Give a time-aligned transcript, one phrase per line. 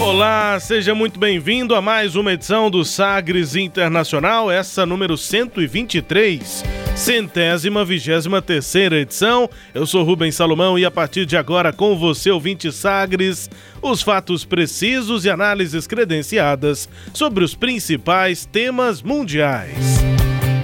[0.00, 6.64] Olá, seja muito bem-vindo a mais uma edição do Sagres Internacional, essa número 123,
[6.96, 9.48] centésima vigésima terceira edição.
[9.74, 13.50] Eu sou Rubens Salomão e a partir de agora com você, ouvinte Sagres,
[13.82, 20.00] os fatos precisos e análises credenciadas sobre os principais temas mundiais.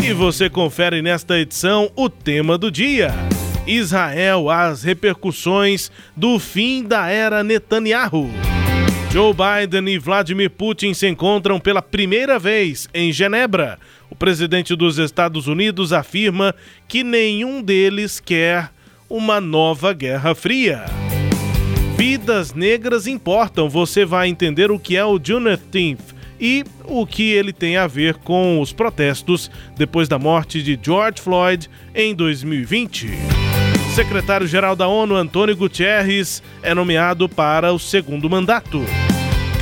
[0.03, 3.13] E você confere nesta edição o tema do dia.
[3.67, 8.31] Israel, as repercussões do fim da era Netanyahu.
[9.17, 13.79] Joe Biden e Vladimir Putin se encontram pela primeira vez em Genebra.
[14.11, 16.55] O presidente dos Estados Unidos afirma
[16.87, 18.71] que nenhum deles quer
[19.09, 20.85] uma nova Guerra Fria.
[21.97, 27.55] Vidas negras importam, você vai entender o que é o Juneteenth e o que ele
[27.55, 33.46] tem a ver com os protestos depois da morte de George Floyd em 2020.
[33.97, 38.85] Secretário-geral da ONU, Antônio Guterres, é nomeado para o segundo mandato.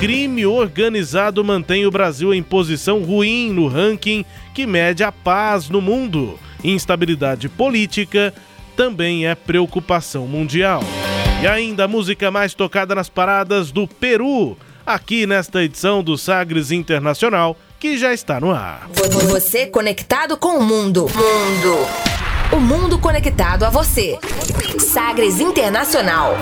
[0.00, 5.80] Crime organizado mantém o Brasil em posição ruim no ranking que mede a paz no
[5.80, 6.36] mundo.
[6.64, 8.34] Instabilidade política
[8.76, 10.82] também é preocupação mundial.
[11.40, 16.72] E ainda a música mais tocada nas paradas do Peru, aqui nesta edição do Sagres
[16.72, 18.88] Internacional, que já está no ar.
[19.28, 21.02] Você conectado com o mundo.
[21.02, 22.13] Mundo.
[22.54, 24.16] O mundo conectado a você.
[24.78, 26.36] Sagres Internacional.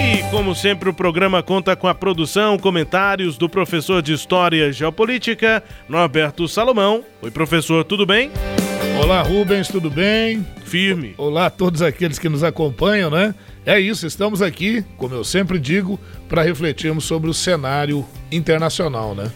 [0.00, 4.72] E como sempre, o programa conta com a produção, comentários do professor de História e
[4.72, 7.04] Geopolítica, Norberto Salomão.
[7.20, 8.30] Oi, professor, tudo bem?
[8.98, 10.46] Olá, Rubens, tudo bem?
[10.64, 11.14] Firme.
[11.18, 13.34] Olá a todos aqueles que nos acompanham, né?
[13.66, 18.02] É isso, estamos aqui, como eu sempre digo, para refletirmos sobre o cenário
[18.32, 19.30] internacional, né?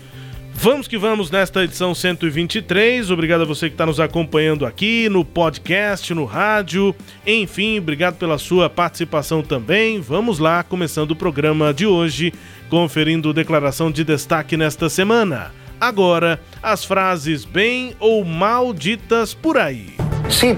[0.53, 3.11] Vamos que vamos nesta edição 123.
[3.11, 6.95] Obrigado a você que está nos acompanhando aqui no podcast, no rádio.
[7.27, 10.01] Enfim, obrigado pela sua participação também.
[10.01, 12.33] Vamos lá, começando o programa de hoje,
[12.69, 15.51] conferindo declaração de destaque nesta semana.
[15.81, 19.95] Agora, as frases bem ou mal ditas por aí.
[20.29, 20.55] Sim,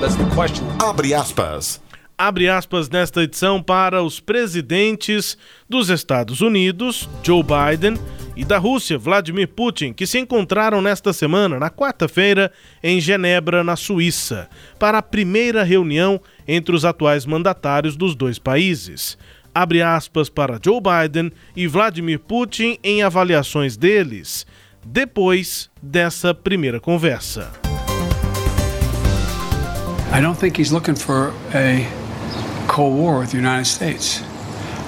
[0.00, 0.66] that's the question.
[0.80, 1.80] Abre aspas
[2.20, 7.94] abre aspas nesta edição para os presidentes dos Estados Unidos, Joe Biden,
[8.36, 13.74] e da Rússia, Vladimir Putin, que se encontraram nesta semana, na quarta-feira, em Genebra, na
[13.74, 19.16] Suíça, para a primeira reunião entre os atuais mandatários dos dois países.
[19.54, 24.46] Abre aspas para Joe Biden e Vladimir Putin em avaliações deles,
[24.84, 27.50] depois dessa primeira conversa.
[30.12, 31.99] I don't think he's looking for a
[32.68, 34.22] Cold War with the United States.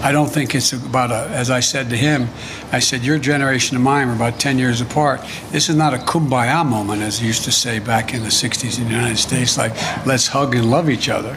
[0.03, 2.29] I don't think it's about a, as I said to him,
[2.73, 5.21] I said, your generation and mine are about 10 years apart.
[5.53, 8.79] This is not a kumbaya moment, as he used to say back in the 60s
[8.79, 9.73] in the United States, like,
[10.05, 11.37] let's hug and love each other.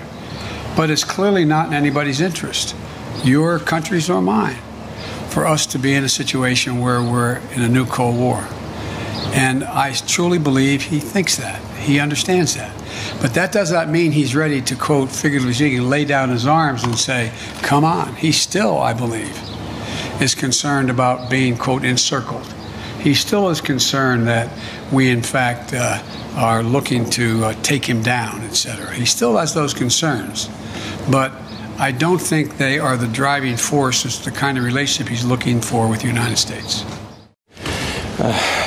[0.76, 2.76] But it's clearly not in anybody's interest,
[3.24, 4.58] your country's or mine,
[5.30, 8.48] for us to be in a situation where we're in a new Cold War.
[9.34, 11.62] And I truly believe he thinks that.
[11.78, 12.74] He understands that.
[13.22, 16.98] But that does not mean he's ready to, quote, figuratively lay down his arms and
[16.98, 17.32] say,
[17.62, 18.16] come on.
[18.16, 19.38] He still, I believe,
[20.22, 22.46] is concerned about being, quote, encircled.
[23.00, 24.50] He still is concerned that
[24.92, 26.02] we, in fact, uh,
[26.36, 28.94] are looking to uh, take him down, etc.
[28.94, 30.50] He still has those concerns.
[31.12, 31.32] But
[31.78, 35.62] I don't think they are the driving force as the kind of relationship he's looking
[35.62, 36.86] for with the United States.
[38.18, 38.65] Uh.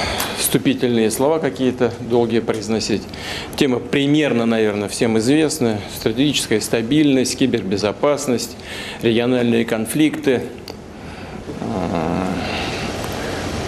[0.48, 3.02] Вступительные слова какие-то долгие произносить.
[3.56, 5.78] Тема примерно, наверное, всем известна.
[5.94, 8.56] Стратегическая стабильность, кибербезопасность,
[9.02, 10.44] региональные конфликты,
[11.60, 12.26] а,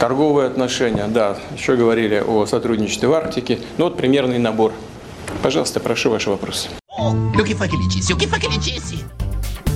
[0.01, 1.07] торговые отношения.
[1.07, 3.59] Да, еще говорили о сотрудничестве в Арктике.
[3.77, 4.73] Ну вот примерный набор.
[5.43, 6.69] Пожалуйста, прошу ваши вопросы.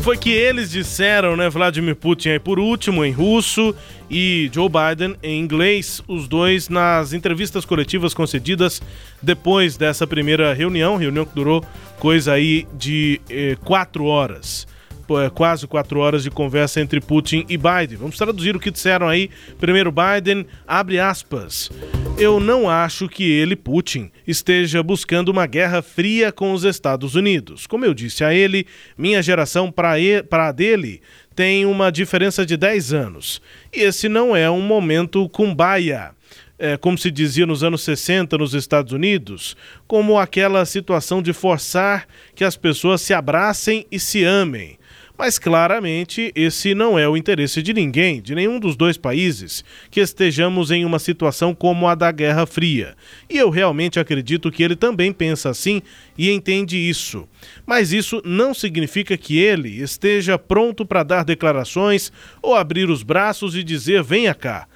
[0.05, 3.75] Foi que eles disseram, né, Vladimir Putin aí por último em russo
[4.11, 8.83] e Joe Biden em inglês, os dois nas entrevistas coletivas concedidas
[9.23, 11.65] depois dessa primeira reunião, reunião que durou
[11.99, 14.67] coisa aí de eh, quatro horas.
[15.11, 17.99] É, quase quatro horas de conversa entre Putin e Biden.
[17.99, 19.31] Vamos traduzir o que disseram aí.
[19.59, 21.71] Primeiro, Biden, abre aspas.
[22.19, 27.67] Eu não acho que ele, Putin, esteja buscando uma guerra fria com os Estados Unidos.
[27.67, 28.67] Como eu disse a ele,
[28.97, 29.97] minha geração para
[30.31, 31.01] a dele
[31.35, 33.43] tem uma diferença de 10 anos.
[33.73, 36.13] E esse não é um momento cumbaya
[36.59, 39.57] é, como se dizia nos anos 60 nos Estados Unidos,
[39.87, 44.79] como aquela situação de forçar que as pessoas se abracem e se amem.
[45.17, 50.01] Mas claramente esse não é o interesse de ninguém, de nenhum dos dois países, que
[50.01, 52.97] estejamos em uma situação como a da Guerra Fria.
[53.31, 55.81] E eu realmente acredito que ele também pensa assim
[56.19, 57.29] e entende isso.
[57.65, 62.11] Mas isso não significa que ele esteja pronto para dar declarações
[62.43, 64.67] ou abrir os braços e dizer: venha cá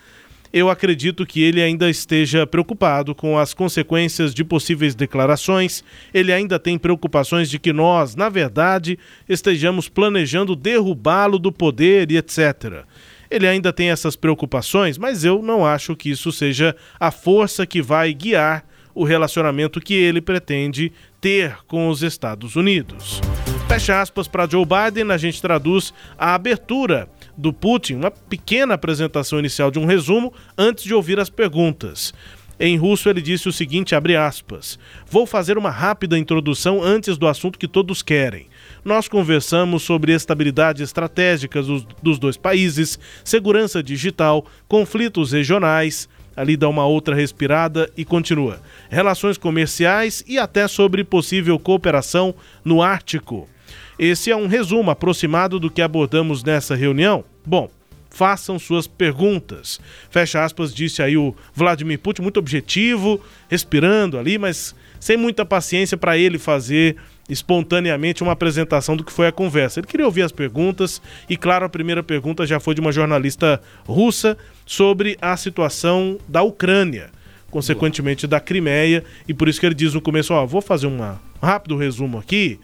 [0.53, 5.85] eu acredito que ele ainda esteja preocupado com as consequências de possíveis declarações.
[6.13, 8.99] Ele ainda tem preocupações de que nós, na verdade,
[9.29, 12.85] estejamos planejando derrubá-lo do poder e etc.
[13.31, 17.83] Ele ainda tem essas preocupações, mas eu não acho que isso seja a força que
[17.83, 20.91] vai guiar o relacionamento que ele pretende
[21.21, 23.21] ter com os Estados Unidos.
[23.69, 27.09] Fecha aspas para Joe Biden, a gente traduz a abertura
[27.39, 32.13] do Putin, uma pequena apresentação inicial de um resumo antes de ouvir as perguntas.
[32.61, 34.77] Em russo ele disse o seguinte, aspas:
[35.09, 38.49] "Vou fazer uma rápida introdução antes do assunto que todos querem.
[38.85, 46.69] Nós conversamos sobre estabilidade estratégica dos, dos dois países, segurança digital, conflitos regionais, ali dá
[46.69, 48.61] uma outra respirada e continua.
[48.89, 53.49] Relações comerciais e até sobre possível cooperação no Ártico.
[53.99, 57.25] Esse é um resumo aproximado do que abordamos nessa reunião.
[57.45, 57.69] Bom,
[58.11, 59.81] façam suas perguntas.
[60.11, 65.97] Fecha aspas, disse aí o Vladimir Putin, muito objetivo, respirando ali, mas sem muita paciência
[65.97, 66.97] para ele fazer
[67.29, 69.81] espontaneamente uma apresentação do que foi a conversa.
[69.81, 73.61] Ele queria ouvir as perguntas e, claro, a primeira pergunta já foi de uma jornalista
[73.85, 77.11] russa sobre a situação da Ucrânia,
[77.51, 80.99] consequentemente da Crimeia, e por isso que ele diz no começo, ó, vou fazer um
[81.41, 82.59] rápido resumo aqui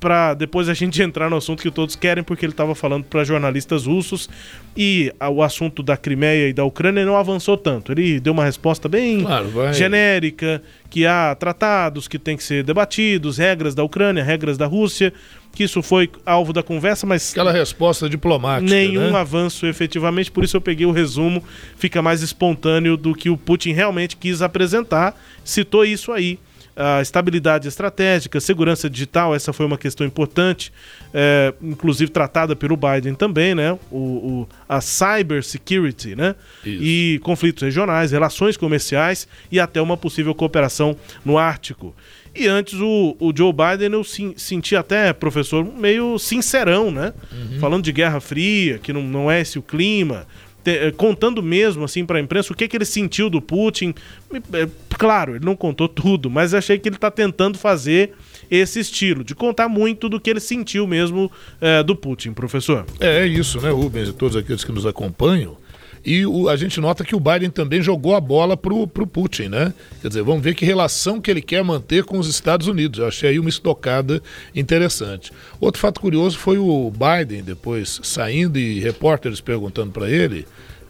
[0.00, 3.24] para depois a gente entrar no assunto que todos querem, porque ele estava falando para
[3.24, 4.28] jornalistas russos
[4.76, 7.92] e o assunto da Crimeia e da Ucrânia não avançou tanto.
[7.92, 13.38] Ele deu uma resposta bem claro, genérica, que há tratados que têm que ser debatidos,
[13.38, 15.12] regras da Ucrânia, regras da Rússia,
[15.52, 19.18] que isso foi alvo da conversa, mas aquela resposta diplomática, nenhum né?
[19.18, 20.30] avanço efetivamente.
[20.30, 21.44] Por isso eu peguei o resumo,
[21.76, 25.14] fica mais espontâneo do que o Putin realmente quis apresentar.
[25.44, 26.38] Citou isso aí
[26.76, 30.72] a estabilidade estratégica, segurança digital, essa foi uma questão importante,
[31.12, 33.78] é, inclusive tratada pelo Biden também, né?
[33.90, 36.34] O, o a cyber security, né?
[36.64, 36.82] Isso.
[36.82, 41.94] E conflitos regionais, relações comerciais e até uma possível cooperação no Ártico.
[42.34, 47.12] E antes o, o Joe Biden eu sim, senti até, professor, meio sincerão, né?
[47.30, 47.60] Uhum.
[47.60, 50.26] Falando de Guerra Fria, que não, não é esse o clima
[50.62, 53.94] te, eh, contando mesmo assim para a imprensa o que, que ele sentiu do Putin.
[54.32, 54.68] Eh,
[54.98, 58.12] claro, ele não contou tudo, mas achei que ele está tentando fazer
[58.50, 62.84] esse estilo, de contar muito do que ele sentiu mesmo é, do Putin, professor.
[63.00, 65.56] É, é isso, né, Rubens e todos aqueles que nos acompanham.
[66.04, 69.48] E o, a gente nota que o Biden também jogou a bola pro, pro Putin,
[69.48, 69.72] né?
[70.00, 72.98] Quer dizer, vamos ver que relação que ele quer manter com os Estados Unidos.
[72.98, 74.20] Eu achei aí uma estocada
[74.54, 75.32] interessante.
[75.60, 80.46] Outro fato curioso foi o Biden depois saindo e repórteres perguntando para ele,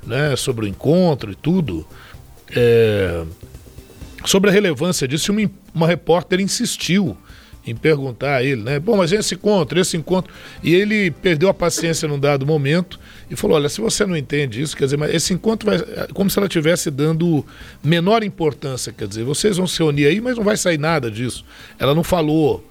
[0.06, 1.86] né, sobre o encontro e tudo.
[2.54, 3.24] É,
[4.24, 7.16] sobre a relevância disso, uma, uma repórter insistiu
[7.66, 8.78] em perguntar a ele, né?
[8.80, 10.32] Bom, mas esse encontro, esse encontro.
[10.62, 12.98] E ele perdeu a paciência num dado momento
[13.30, 15.78] e falou: olha, se você não entende isso, quer dizer, mas esse encontro vai.
[16.12, 17.44] como se ela estivesse dando
[17.82, 21.44] menor importância, quer dizer, vocês vão se unir aí, mas não vai sair nada disso.
[21.78, 22.66] Ela não falou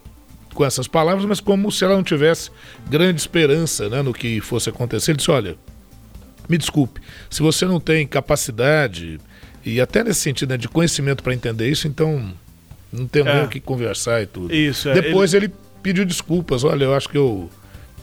[0.54, 2.52] com essas palavras, mas como se ela não tivesse
[2.90, 5.12] grande esperança né, no que fosse acontecer.
[5.12, 5.56] Ele disse: olha,
[6.50, 9.20] me desculpe, se você não tem capacidade
[9.64, 12.34] e até nesse sentido né, de conhecimento para entender isso, então
[12.92, 13.34] não tem é.
[13.34, 14.54] nem o que conversar e tudo.
[14.54, 14.94] Isso, é.
[14.94, 15.46] Depois ele...
[15.46, 16.64] ele pediu desculpas.
[16.64, 17.50] Olha, eu acho que eu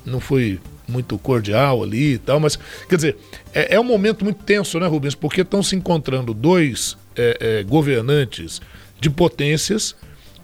[0.04, 3.16] não fui muito cordial ali e tal, mas quer dizer,
[3.54, 5.14] é, é um momento muito tenso, né, Rubens?
[5.14, 8.60] Porque estão se encontrando dois é, é, governantes
[9.00, 9.94] de potências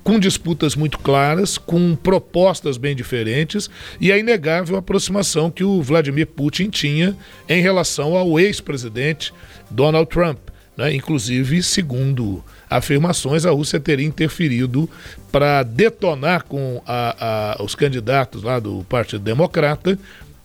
[0.02, 5.80] com disputas muito claras, com propostas bem diferentes, e é inegável a aproximação que o
[5.80, 7.16] Vladimir Putin tinha
[7.48, 9.32] em relação ao ex-presidente
[9.70, 10.38] Donald Trump.
[10.76, 10.94] Né?
[10.94, 14.88] Inclusive, segundo afirmações, a Rússia teria interferido
[15.30, 19.98] para detonar com a, a, os candidatos lá do Partido Democrata,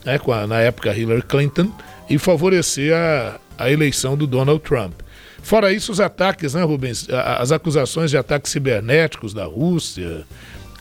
[0.06, 1.72] né, a, na época Hillary Clinton,
[2.10, 4.94] e favorecer a, a eleição do Donald Trump.
[5.42, 7.08] Fora isso, os ataques, né, Rubens?
[7.10, 10.26] As acusações de ataques cibernéticos da Rússia,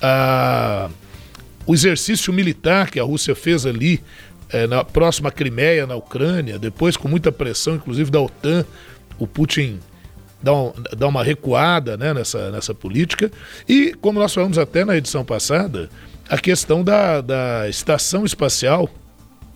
[0.02, 0.90] a,
[1.67, 4.02] o exercício militar que a Rússia fez ali
[4.50, 8.64] é, na próxima Crimeia, na Ucrânia, depois com muita pressão, inclusive da OTAN,
[9.18, 9.78] o Putin
[10.42, 13.30] dá, um, dá uma recuada né, nessa, nessa política.
[13.68, 15.88] E, como nós falamos até na edição passada,
[16.28, 18.88] a questão da, da estação espacial,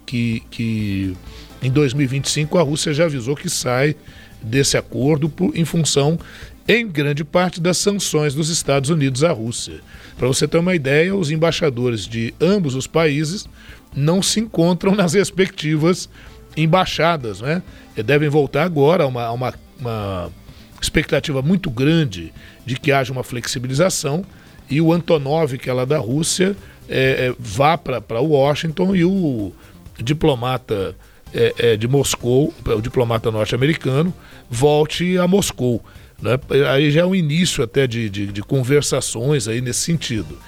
[0.04, 1.16] que, que
[1.62, 3.94] em 2025 a Rússia já avisou que sai
[4.42, 6.18] desse acordo por, em função,
[6.66, 9.80] em grande parte, das sanções dos Estados Unidos à Rússia.
[10.16, 13.48] Para você ter uma ideia, os embaixadores de ambos os países
[13.94, 16.08] não se encontram nas respectivas
[16.56, 17.62] embaixadas, né?
[18.04, 20.32] Devem voltar agora a uma, uma, uma
[20.80, 22.32] expectativa muito grande
[22.64, 24.24] de que haja uma flexibilização
[24.68, 26.56] e o Antonov, que é lá da Rússia,
[26.88, 29.52] é, é, vá para Washington e o
[29.98, 30.96] diplomata
[31.34, 34.12] é, é, de Moscou, o diplomata norte-americano,
[34.50, 35.82] volte a Moscou.
[36.20, 36.38] Né?
[36.70, 40.38] Aí já é um início até de, de, de, conversações aí nesse sentido.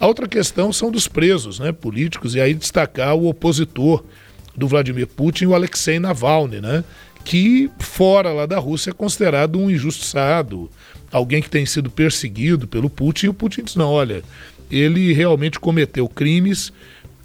[0.00, 4.04] A outra questão são dos presos né, políticos, e aí destacar o opositor
[4.58, 6.84] do Vladimir Putin, o Alexei Navalny, né,
[7.24, 10.70] que fora lá da Rússia é considerado um injustiçado,
[11.10, 14.22] alguém que tem sido perseguido pelo Putin, e o Putin diz, não, olha,
[14.70, 16.72] ele realmente cometeu crimes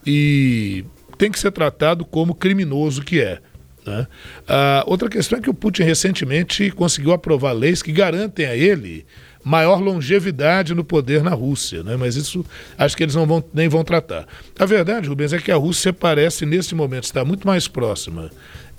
[0.05, 0.85] e
[1.17, 3.39] tem que ser tratado como criminoso que é.
[3.85, 4.07] Né?
[4.47, 9.05] Ah, outra questão é que o Putin recentemente conseguiu aprovar leis que garantem a ele
[9.43, 11.97] maior longevidade no poder na Rússia, né?
[11.97, 12.45] mas isso
[12.77, 14.25] acho que eles não vão, nem vão tratar.
[14.57, 18.31] A verdade, Rubens, é que a Rússia parece, nesse momento, estar muito mais próxima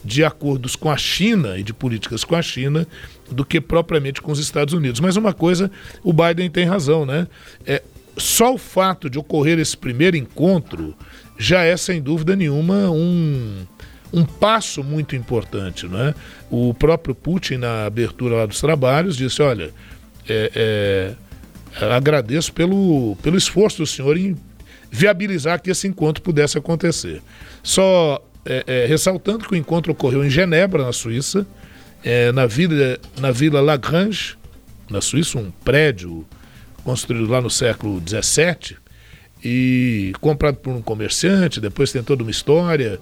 [0.05, 2.87] de acordos com a China e de políticas com a China
[3.31, 5.01] do que propriamente com os Estados Unidos.
[5.01, 5.71] Mas uma coisa,
[6.03, 7.27] o Biden tem razão, né?
[7.67, 7.83] É,
[8.17, 10.95] só o fato de ocorrer esse primeiro encontro
[11.39, 13.67] já é, sem dúvida nenhuma, um,
[14.13, 15.87] um passo muito importante.
[15.89, 16.15] Né?
[16.51, 19.73] O próprio Putin, na abertura lá dos trabalhos, disse: olha,
[20.29, 21.15] é,
[21.81, 24.37] é, agradeço pelo, pelo esforço do senhor em
[24.91, 27.21] viabilizar que esse encontro pudesse acontecer.
[27.63, 31.47] Só é, é ressaltando que o encontro ocorreu em Genebra, na Suíça,
[32.05, 34.37] é, na, vila, na Vila Lagrange,
[34.91, 36.25] na Suíça, um prédio
[36.85, 38.77] construído lá no século XVII,
[39.43, 42.99] e comprado por um comerciante, depois tem toda uma história.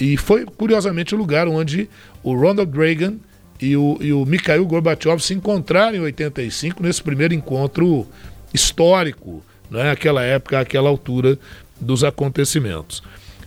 [0.00, 1.88] E foi, curiosamente, o lugar onde
[2.22, 3.16] o Ronald Reagan
[3.60, 8.06] e o, e o Mikhail Gorbachev se encontraram em 85, nesse primeiro encontro
[8.52, 9.90] histórico, né?
[9.90, 11.38] aquela época, aquela altura
[11.80, 13.02] dos acontecimentos.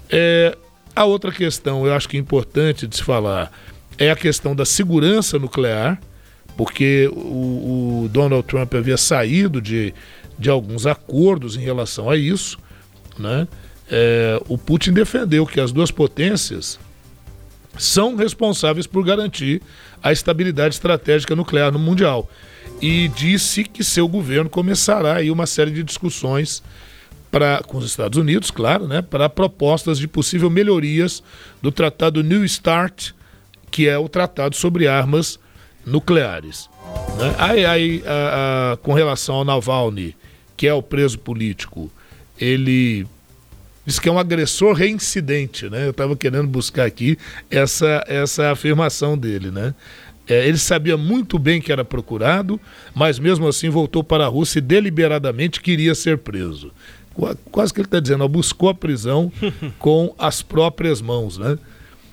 [0.09, 0.57] É,
[0.95, 3.51] a outra questão, eu acho que é importante de se falar,
[3.97, 5.99] é a questão da segurança nuclear,
[6.55, 9.93] porque o, o Donald Trump havia saído de
[10.37, 12.57] de alguns acordos em relação a isso,
[13.17, 13.47] né?
[13.89, 16.77] É, o Putin defendeu que as duas potências
[17.77, 19.61] são responsáveis por garantir
[20.07, 22.29] a estabilidade estratégica nuclear no mundial
[22.81, 26.61] e disse que seu governo começará aí uma série de discussões
[27.31, 31.21] para com os Estados Unidos, claro, né, para propostas de possível melhorias
[31.61, 33.11] do Tratado New START,
[33.69, 35.37] que é o tratado sobre armas
[35.85, 36.69] nucleares.
[37.17, 37.35] Né?
[37.37, 40.15] Aí, aí a, a, com relação ao Navalny
[40.57, 41.91] que é o preso político,
[42.41, 43.05] ele
[43.88, 45.86] diz que é um agressor reincidente, né?
[45.86, 47.17] Eu estava querendo buscar aqui
[47.50, 49.74] essa, essa afirmação dele, né?
[50.27, 52.60] É, ele sabia muito bem que era procurado,
[52.94, 56.74] mas mesmo assim voltou para a Rússia e deliberadamente queria ser preso.
[57.50, 59.32] Quase que ele está dizendo, ó, buscou a prisão
[59.79, 61.58] com as próprias mãos, né?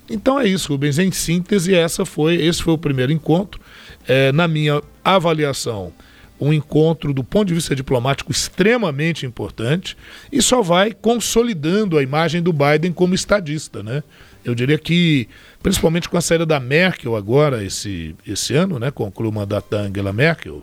[0.08, 1.00] Então é isso, Rubens.
[1.00, 3.60] Em síntese, essa foi, esse foi o primeiro encontro.
[4.06, 5.92] É, na minha avaliação,
[6.40, 9.96] um encontro do ponto de vista diplomático extremamente importante
[10.32, 14.02] e só vai consolidando a imagem do Biden como estadista, né?
[14.44, 15.26] Eu diria que,
[15.62, 19.80] principalmente com a saída da Merkel agora, esse, esse ano, né, conclui o mandato da
[19.80, 20.62] Angela Merkel,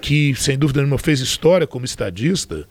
[0.00, 2.68] que sem dúvida nenhuma fez história como estadista,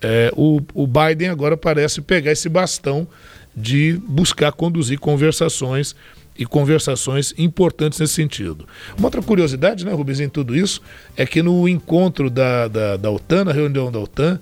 [0.00, 3.06] é, o, o Biden agora parece pegar esse bastão
[3.54, 5.94] de buscar conduzir conversações
[6.40, 8.66] e conversações importantes nesse sentido.
[8.96, 10.80] Uma outra curiosidade, né, Rubens, em tudo isso,
[11.14, 14.40] é que no encontro da, da, da OTAN, na reunião da OTAN,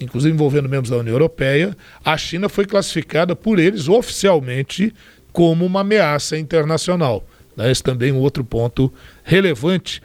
[0.00, 4.92] inclusive envolvendo membros da União Europeia, a China foi classificada por eles oficialmente
[5.32, 7.24] como uma ameaça internacional.
[7.56, 7.70] Né?
[7.70, 10.02] Esse também é um outro ponto relevante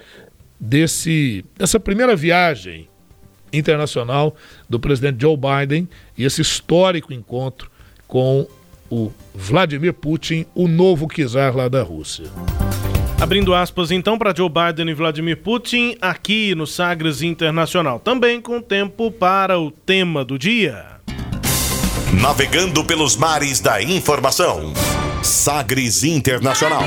[0.59, 2.87] desse, dessa primeira viagem
[3.51, 4.35] internacional
[4.69, 7.71] do presidente Joe Biden e esse histórico encontro
[8.07, 8.45] com
[8.91, 12.25] o Vladimir Putin, o novo czar lá da Rússia.
[13.19, 17.99] Abrindo aspas então para Joe Biden e Vladimir Putin aqui no Sagres Internacional.
[17.99, 20.85] Também com tempo para o tema do dia.
[22.19, 24.73] Navegando pelos mares da informação.
[25.23, 26.83] Sagres Internacional.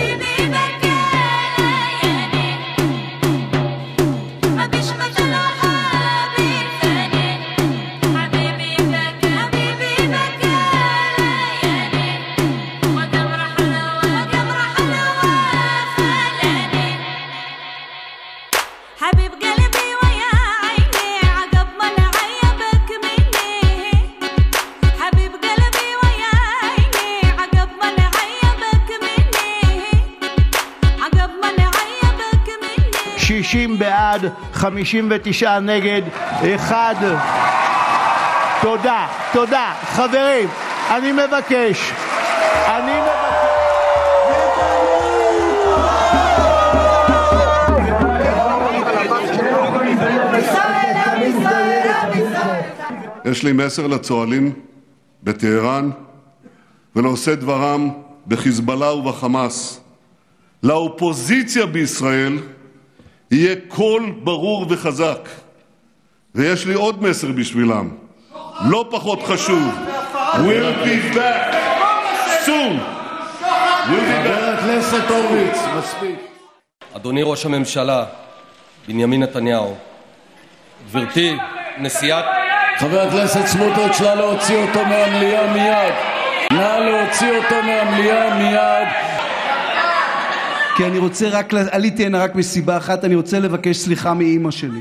[33.28, 36.02] 50 בעד, 59 נגד,
[36.54, 36.94] אחד.
[38.62, 39.72] תודה, תודה.
[39.82, 40.48] חברים,
[40.90, 41.92] אני מבקש,
[42.66, 43.24] אני מבקש...
[53.24, 54.52] יש לי מסר לצוהלים
[55.22, 55.90] בטהרן
[56.96, 57.90] ולעושי דברם
[58.26, 59.80] בחיזבאללה ובחמאס.
[60.62, 62.38] לאופוזיציה בישראל
[63.34, 65.28] יהיה קול ברור וחזק.
[66.34, 67.88] ויש לי עוד מסר בשבילם,
[68.64, 69.74] לא פחות חשוב.
[70.34, 71.54] We'll be back
[72.46, 72.78] soon.
[73.86, 76.18] חבר הכנסת הורוביץ, מספיק.
[76.96, 78.04] אדוני ראש הממשלה
[78.88, 79.74] בנימין נתניהו,
[80.88, 81.36] גברתי
[81.78, 82.24] נשיאת...
[82.78, 85.94] חבר הכנסת סמוטריץ', נא להוציא אותו מהמליאה מיד.
[86.52, 88.88] נא להוציא אותו מהמליאה מיד.
[88.94, 89.92] כי אני רוצה
[90.50, 90.63] רק,
[91.70, 94.80] עליתי הנה רק מסיבה אחת, אני רוצה לבקש סליחה מאימא שלי.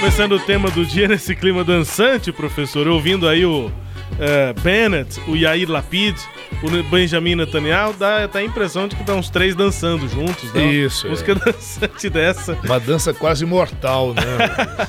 [0.00, 3.72] Começando o tema do dia nesse clima dançante, professor, ouvindo aí o
[4.12, 6.16] uh, Bennett, o Yair Lapid,
[6.62, 10.52] o Benjamin Netanyahu, dá, dá a impressão de que estão os três dançando juntos.
[10.52, 10.64] Né?
[10.66, 11.08] Isso.
[11.08, 11.34] Música é.
[11.34, 12.58] dançante dessa.
[12.64, 14.22] Uma dança quase mortal, né?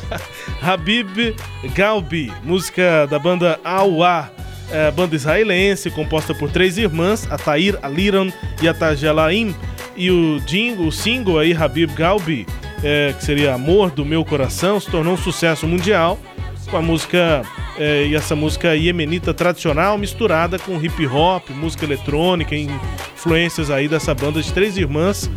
[0.62, 1.36] Habib
[1.74, 4.32] Galbi, música da banda Awa.
[4.72, 9.54] É, banda israelense, composta por três irmãs, a Tair, a Liran e a Tajelaim.
[9.96, 12.48] E o jingle, o single aí, Habib Galbi,
[12.84, 16.18] é, que seria Amor do Meu Coração, se tornou um sucesso mundial
[16.72, 17.44] com a música
[17.78, 24.14] é, e essa música iemenita tradicional misturada com hip hop, música eletrônica, influências aí dessa
[24.14, 25.30] banda de três irmãs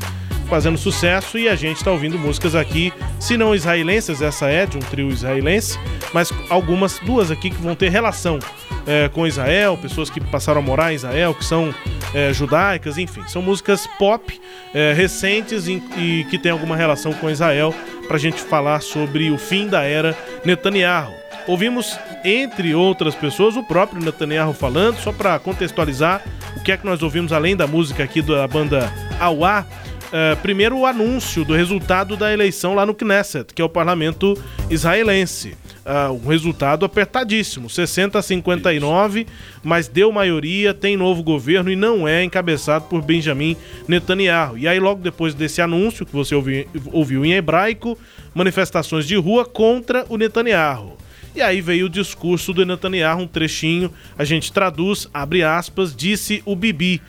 [0.47, 4.77] fazendo sucesso e a gente está ouvindo músicas aqui, se não israelenses, essa é de
[4.77, 5.79] um trio israelense,
[6.13, 8.39] mas algumas, duas aqui que vão ter relação
[8.87, 11.75] é, com Israel, pessoas que passaram a morar em Israel, que são
[12.15, 14.41] é, judaicas, enfim, são músicas pop
[14.73, 17.75] é, recentes e, e que têm alguma relação com Israel
[18.07, 21.26] para a gente falar sobre o fim da era Netanyahu.
[21.47, 26.21] Ouvimos, entre outras pessoas, o próprio Netanyahu falando, só para contextualizar
[26.57, 29.65] o que é que nós ouvimos além da música aqui da banda Awá.
[30.07, 34.37] Uh, primeiro, o anúncio do resultado da eleição lá no Knesset, que é o parlamento
[34.69, 35.57] israelense.
[35.85, 39.25] Uh, um resultado apertadíssimo, 60 a 59,
[39.63, 43.57] mas deu maioria, tem novo governo e não é encabeçado por Benjamin
[43.87, 44.59] Netanyahu.
[44.59, 47.97] E aí, logo depois desse anúncio, que você ouviu, ouviu em hebraico,
[48.35, 51.06] manifestações de rua contra o Netanyahu.
[51.37, 56.43] E aí veio o discurso do Netanyahu, um trechinho, a gente traduz, abre aspas, disse
[56.45, 57.01] o Bibi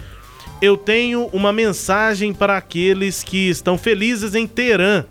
[0.59, 5.05] eu tenho uma mensagem para aqueles que estão felizes em Teherã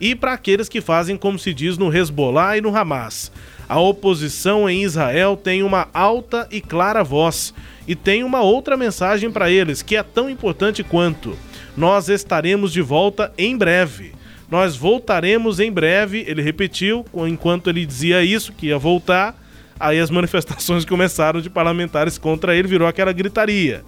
[0.00, 3.32] e para aqueles que fazem como se diz no Hezbollah e no Hamas.
[3.68, 7.52] A oposição em Israel tem uma alta e clara voz
[7.86, 11.36] e tem uma outra mensagem para eles que é tão importante quanto:
[11.76, 14.12] nós estaremos de volta em breve.
[14.52, 19.34] Nós voltaremos em breve, ele repetiu, enquanto ele dizia isso, que ia voltar.
[19.80, 23.82] Aí as manifestações começaram de parlamentares contra ele, virou aquela gritaria.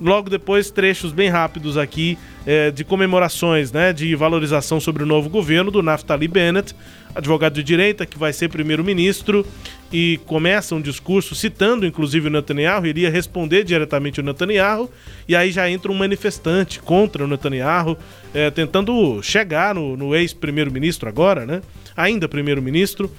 [0.00, 5.28] Logo depois, trechos bem rápidos aqui é, de comemorações, né, de valorização sobre o novo
[5.28, 6.74] governo do Naftali Bennett,
[7.14, 9.46] advogado de direita que vai ser primeiro-ministro
[9.92, 14.90] e começa um discurso citando inclusive o Netanyahu, iria responder diretamente o Netanyahu
[15.28, 17.96] e aí já entra um manifestante contra o Netanyahu,
[18.34, 21.62] é, tentando chegar no, no ex-primeiro-ministro agora, né,
[21.96, 23.10] ainda primeiro-ministro.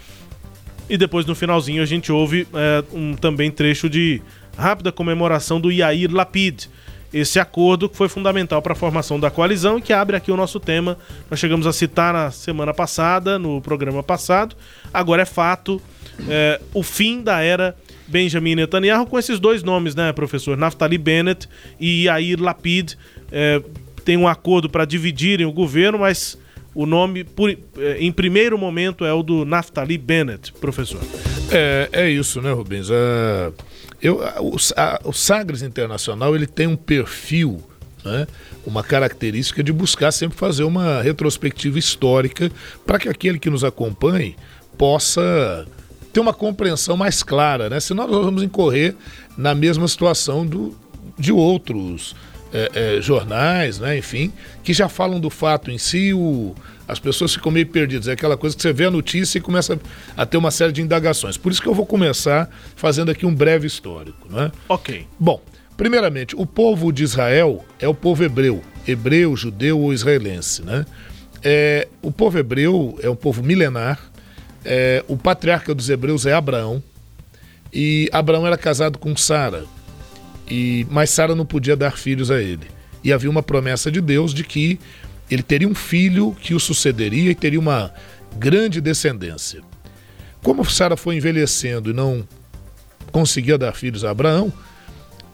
[0.87, 4.21] E depois no finalzinho a gente ouve é, um também trecho de
[4.57, 6.65] rápida comemoração do Yair Lapid.
[7.13, 10.37] Esse acordo que foi fundamental para a formação da coalizão e que abre aqui o
[10.37, 10.97] nosso tema.
[11.29, 14.55] Nós chegamos a citar na semana passada, no programa passado.
[14.93, 15.81] Agora é fato
[16.27, 17.75] é, o fim da era
[18.07, 20.57] Benjamin Netanyahu com esses dois nomes, né, professor?
[20.57, 21.47] Naftali Bennett
[21.79, 22.93] e Yair Lapid.
[23.31, 23.61] É,
[24.03, 26.37] tem um acordo para dividirem o governo, mas
[26.73, 31.01] o nome, por, é, em primeiro momento, é o do Naftali Bennett, professor.
[31.51, 32.89] É, é isso, né, Rubens?
[32.91, 33.51] É
[34.05, 37.61] eu, o, a, o Sagres Internacional ele tem um perfil,
[38.03, 38.27] né,
[38.65, 42.51] uma característica de buscar sempre fazer uma retrospectiva histórica
[42.85, 44.35] para que aquele que nos acompanhe
[44.77, 45.65] possa
[46.13, 47.79] ter uma compreensão mais clara, né?
[47.79, 48.95] Senão nós vamos incorrer
[49.37, 50.77] na mesma situação do,
[51.17, 52.15] de outros
[52.55, 53.97] é, é, jornais, né?
[53.97, 54.31] enfim,
[54.63, 56.55] que já falam do fato em si, o,
[56.87, 58.07] as pessoas ficam meio perdidas.
[58.07, 59.77] É aquela coisa que você vê a notícia e começa
[60.15, 61.35] a ter uma série de indagações.
[61.35, 64.29] Por isso que eu vou começar fazendo aqui um breve histórico.
[64.29, 64.51] Né?
[64.69, 65.05] Ok.
[65.19, 65.41] Bom,
[65.75, 68.61] primeiramente, o povo de Israel é o povo hebreu.
[68.87, 70.61] hebreu, judeu ou israelense.
[70.61, 70.85] Né?
[71.43, 73.99] É, o povo hebreu é um povo milenar,
[74.63, 76.81] é, o patriarca dos hebreus é Abraão,
[77.71, 79.65] e Abraão era casado com Sara,
[80.47, 82.67] e mas Sara não podia dar filhos a ele.
[83.03, 84.79] E havia uma promessa de Deus de que
[85.29, 87.91] ele teria um filho que o sucederia e teria uma
[88.37, 89.61] grande descendência.
[90.43, 92.27] Como Sara foi envelhecendo e não
[93.11, 94.51] conseguia dar filhos a Abraão,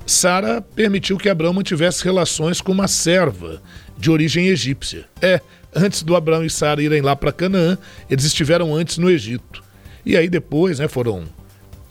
[0.06, 3.62] Sara permitiu que Abraão mantivesse relações com uma serva
[3.98, 5.06] de origem egípcia.
[5.22, 5.42] É,
[5.76, 7.78] antes do Abraão e Sara irem lá para Canaã,
[8.10, 9.64] eles estiveram antes no Egito.
[10.06, 11.26] E aí depois, né, foram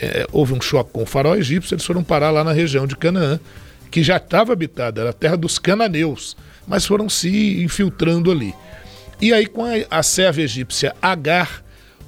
[0.00, 2.96] é, houve um choque com o faraó egípcio, eles foram parar lá na região de
[2.96, 3.38] Canaã,
[3.90, 6.36] que já estava habitada, era a terra dos cananeus,
[6.66, 8.54] mas foram se infiltrando ali.
[9.20, 11.62] E aí com a, a serva egípcia Agar,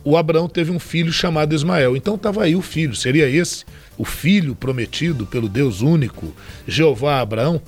[0.05, 1.97] o Abraão teve um filho chamado Ismael.
[1.97, 3.65] Então estava aí o filho, seria esse
[3.99, 6.35] o filho prometido pelo Deus único,
[6.67, 7.61] Jeová Abraão?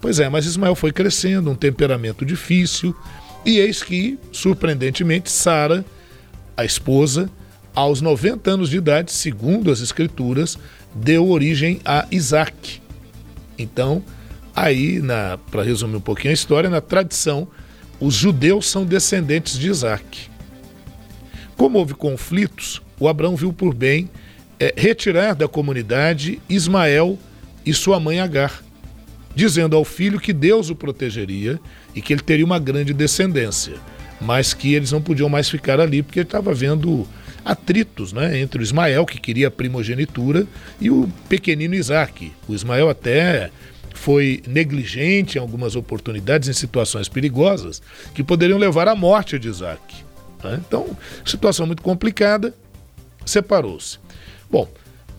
[0.00, 2.94] Pois é, mas Ismael foi crescendo, um temperamento difícil,
[3.44, 5.84] e eis que, surpreendentemente, Sara,
[6.56, 7.30] a esposa,
[7.74, 10.58] aos 90 anos de idade, segundo as escrituras,
[10.94, 12.80] deu origem a Isaac.
[13.58, 14.02] Então,
[14.54, 15.00] aí,
[15.50, 17.46] para resumir um pouquinho a história, na tradição,
[18.00, 20.30] os judeus são descendentes de Isaac.
[21.56, 24.08] Como houve conflitos, o Abraão viu por bem
[24.58, 27.18] é, retirar da comunidade Ismael
[27.64, 28.62] e sua mãe Agar,
[29.34, 31.60] dizendo ao filho que Deus o protegeria
[31.94, 33.74] e que ele teria uma grande descendência,
[34.20, 37.06] mas que eles não podiam mais ficar ali porque ele estava vendo
[37.44, 40.46] atritos né, entre o Ismael, que queria a primogenitura,
[40.80, 42.32] e o pequenino Isaac.
[42.48, 43.50] O Ismael até
[43.94, 47.82] foi negligente em algumas oportunidades, em situações perigosas,
[48.14, 49.96] que poderiam levar à morte de Isaac.
[50.42, 50.60] Né?
[50.66, 52.54] Então, situação muito complicada,
[53.26, 53.98] separou-se.
[54.50, 54.68] Bom,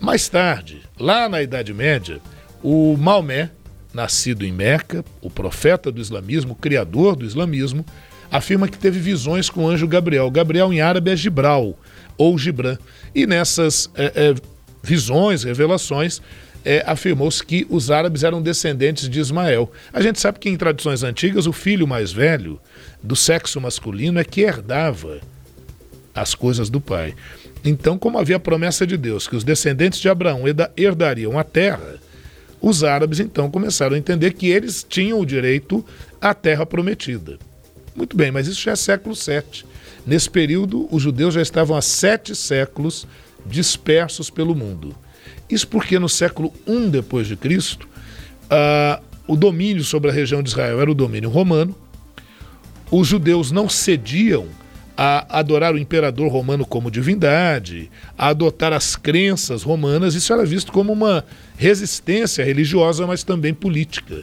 [0.00, 2.20] mais tarde, lá na Idade Média,
[2.62, 3.50] o Maomé,
[3.94, 7.84] nascido em Meca, o profeta do islamismo, o criador do islamismo,
[8.30, 10.30] afirma que teve visões com o anjo Gabriel.
[10.30, 11.78] Gabriel em árabe é Gibral
[12.22, 12.78] ou Gibran.
[13.14, 14.34] E nessas é, é,
[14.82, 16.20] visões, revelações,
[16.64, 19.70] é, afirmou-se que os árabes eram descendentes de Ismael.
[19.92, 22.60] A gente sabe que em tradições antigas o filho mais velho
[23.02, 25.20] do sexo masculino é que herdava
[26.14, 27.14] as coisas do pai.
[27.64, 30.42] Então, como havia a promessa de Deus que os descendentes de Abraão
[30.76, 31.96] herdariam a terra,
[32.60, 35.84] os árabes então começaram a entender que eles tinham o direito
[36.20, 37.38] à terra prometida.
[37.94, 39.71] Muito bem, mas isso já é século VII.
[40.06, 43.06] Nesse período, os judeus já estavam há sete séculos
[43.46, 44.94] dispersos pelo mundo.
[45.48, 47.88] Isso porque no século I depois de Cristo,
[48.44, 51.74] uh, o domínio sobre a região de Israel era o domínio romano.
[52.90, 54.48] Os judeus não cediam
[54.96, 60.14] a adorar o imperador romano como divindade, a adotar as crenças romanas.
[60.14, 61.24] Isso era visto como uma
[61.56, 64.22] resistência religiosa, mas também política.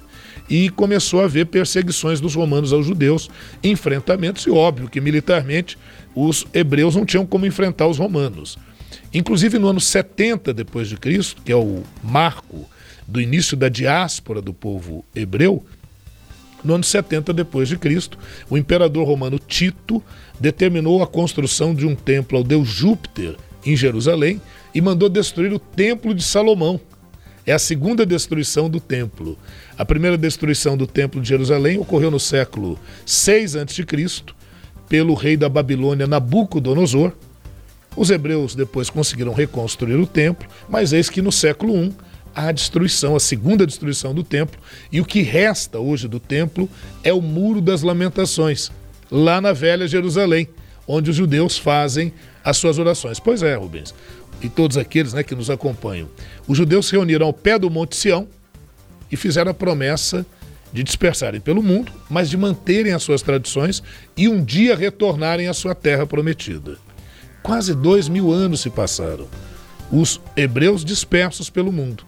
[0.50, 3.30] E começou a haver perseguições dos romanos aos judeus,
[3.64, 5.78] enfrentamentos, e óbvio que militarmente
[6.16, 8.58] os hebreus não tinham como enfrentar os romanos.
[9.14, 12.68] Inclusive no ano 70 depois de Cristo, que é o marco
[13.08, 15.66] do início da diáspora do povo hebreu,
[16.64, 18.18] no ano 70 depois de Cristo,
[18.50, 20.04] o imperador romano Tito
[20.40, 23.36] determinou a construção de um templo ao deus Júpiter
[23.66, 24.42] em Jerusalém
[24.74, 26.80] e mandou destruir o templo de Salomão.
[27.50, 29.36] É a segunda destruição do templo.
[29.76, 33.86] A primeira destruição do templo de Jerusalém ocorreu no século 6 a.C.,
[34.88, 37.12] pelo rei da Babilônia Nabucodonosor,
[37.98, 41.92] os hebreus depois conseguiram reconstruir o templo, mas eis que no século I
[42.36, 46.70] há a destruição, a segunda destruição do templo, e o que resta hoje do templo
[47.04, 48.72] é o Muro das Lamentações,
[49.10, 50.48] lá na Velha Jerusalém,
[50.88, 53.20] onde os judeus fazem as suas orações.
[53.20, 53.94] Pois é, Rubens,
[54.42, 56.08] e todos aqueles né, que nos acompanham.
[56.48, 58.28] Os judeus se reuniram ao pé do Monte Sião
[59.12, 60.26] e fizeram a promessa
[60.72, 63.82] de dispersarem pelo mundo, mas de manterem as suas tradições
[64.16, 66.78] e um dia retornarem à sua terra prometida.
[67.42, 69.28] Quase dois mil anos se passaram.
[69.92, 72.04] Os hebreus dispersos pelo mundo.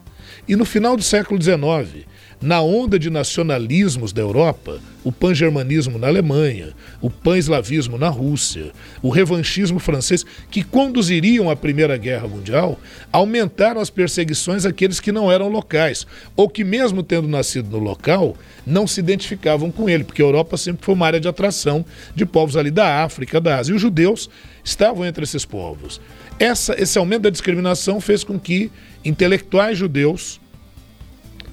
[0.46, 2.06] E no final do século XIX,
[2.42, 9.10] na onda de nacionalismos da Europa, o pan-germanismo na Alemanha, o pan-eslavismo na Rússia, o
[9.10, 12.78] revanchismo francês, que conduziriam à Primeira Guerra Mundial,
[13.12, 16.04] aumentaram as perseguições àqueles que não eram locais,
[16.36, 20.56] ou que, mesmo tendo nascido no local, não se identificavam com ele, porque a Europa
[20.56, 23.72] sempre foi uma área de atração de povos ali da África, da Ásia.
[23.72, 24.28] E os judeus
[24.64, 26.00] estavam entre esses povos.
[26.38, 28.70] Essa, esse aumento da discriminação fez com que
[29.04, 30.40] intelectuais judeus,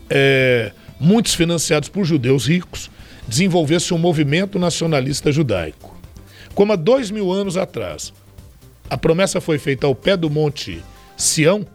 [0.09, 2.89] é, muitos financiados por judeus ricos,
[3.27, 5.97] desenvolvessem um movimento nacionalista judaico.
[6.55, 8.11] Como há dois mil anos atrás,
[8.89, 10.83] a promessa foi feita ao pé do monte
[11.15, 11.65] Sião,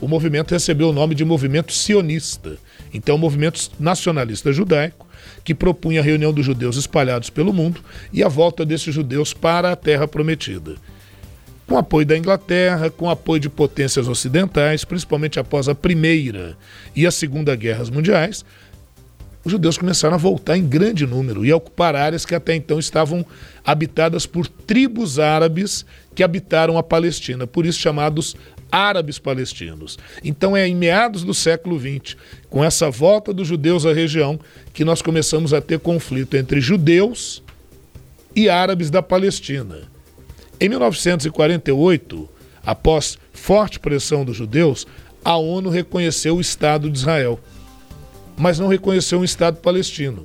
[0.00, 2.56] o movimento recebeu o nome de movimento sionista.
[2.92, 5.06] Então, movimento nacionalista judaico
[5.44, 7.80] que propunha a reunião dos judeus espalhados pelo mundo
[8.12, 10.74] e a volta desses judeus para a Terra Prometida.
[11.66, 16.56] Com apoio da Inglaterra, com apoio de potências ocidentais, principalmente após a Primeira
[16.94, 18.44] e a Segunda Guerras Mundiais,
[19.44, 22.78] os judeus começaram a voltar em grande número e a ocupar áreas que até então
[22.78, 23.24] estavam
[23.64, 28.34] habitadas por tribos árabes que habitaram a Palestina, por isso chamados
[28.72, 29.98] árabes palestinos.
[30.24, 32.16] Então é em meados do século XX,
[32.48, 34.40] com essa volta dos judeus à região,
[34.72, 37.42] que nós começamos a ter conflito entre judeus
[38.34, 39.93] e árabes da Palestina.
[40.60, 42.28] Em 1948,
[42.64, 44.86] após forte pressão dos judeus,
[45.24, 47.40] a ONU reconheceu o Estado de Israel,
[48.36, 50.22] mas não reconheceu um Estado palestino.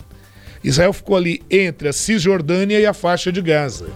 [0.63, 3.87] Israel ficou ali entre a Cisjordânia e a faixa de Gaza,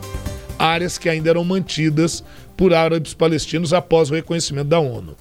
[0.58, 2.24] áreas que ainda eram mantidas
[2.56, 5.16] por árabes palestinos após o reconhecimento da ONU.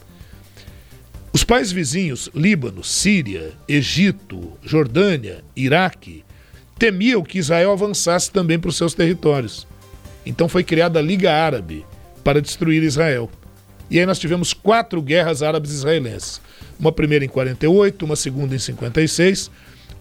[1.32, 6.24] Os países vizinhos, Líbano, Síria, Egito, Jordânia, Iraque,
[6.78, 9.66] temiam que Israel avançasse também para os seus territórios.
[10.24, 11.84] Então foi criada a Liga Árabe
[12.22, 13.30] para destruir Israel.
[13.90, 16.40] E aí nós tivemos quatro guerras árabes israelenses.
[16.78, 19.50] Uma primeira em 48, uma segunda em 56,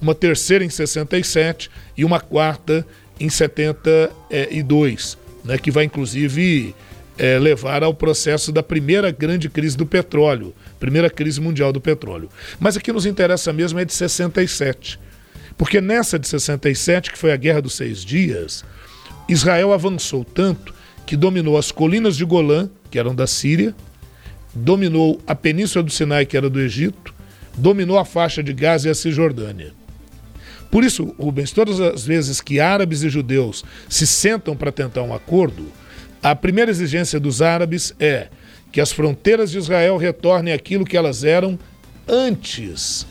[0.01, 2.85] uma terceira em 67 e uma quarta
[3.19, 6.73] em 72, né, que vai inclusive
[7.17, 12.29] é, levar ao processo da primeira grande crise do petróleo, primeira crise mundial do petróleo.
[12.59, 14.99] Mas aqui nos interessa mesmo é de 67.
[15.57, 18.65] Porque nessa de 67, que foi a Guerra dos Seis Dias,
[19.33, 20.73] Israel avançou tanto
[21.05, 23.73] que dominou as colinas de Golã, que eram da Síria,
[24.53, 27.13] dominou a península do Sinai, que era do Egito,
[27.55, 29.73] dominou a faixa de Gaza e a Cisjordânia.
[30.69, 35.13] Por isso, Rubens, todas as vezes que árabes e judeus se sentam para tentar um
[35.13, 35.65] acordo,
[36.23, 38.27] a primeira exigência dos árabes é
[38.71, 41.59] que as fronteiras de Israel retornem aquilo que elas eram
[42.07, 43.05] antes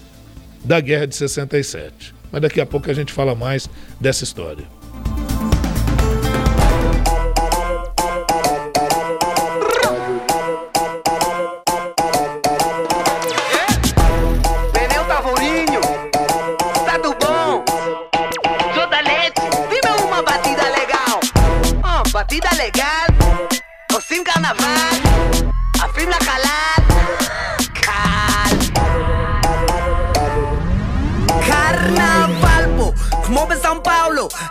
[0.64, 2.14] da Guerra de 67.
[2.32, 3.68] Mas daqui a pouco a gente fala mais
[4.00, 4.79] dessa história.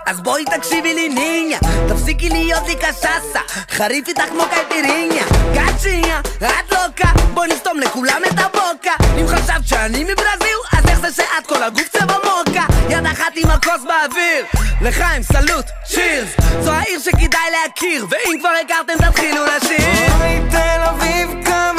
[0.05, 1.59] אז בואי תקשיבי לי ניניה.
[1.89, 3.39] תפסיקי להיות לי קשסה
[3.69, 8.93] חריף איתך כמו קייפיריניה גאצ'יניה, את לוקה בואי נסתום לכולם את הבוקה.
[9.21, 12.65] אם חשבת שאני מברזיל אז איך זה שאת כל הגוף צבע מוקה?
[12.89, 14.45] יד אחת עם הכוס באוויר.
[14.81, 16.29] לחיים סלוט, צ'ירס.
[16.61, 20.13] זו העיר שכדאי להכיר ואם כבר הכרתם תתחילו לשיר.
[20.19, 21.78] אוי תל אביב כמה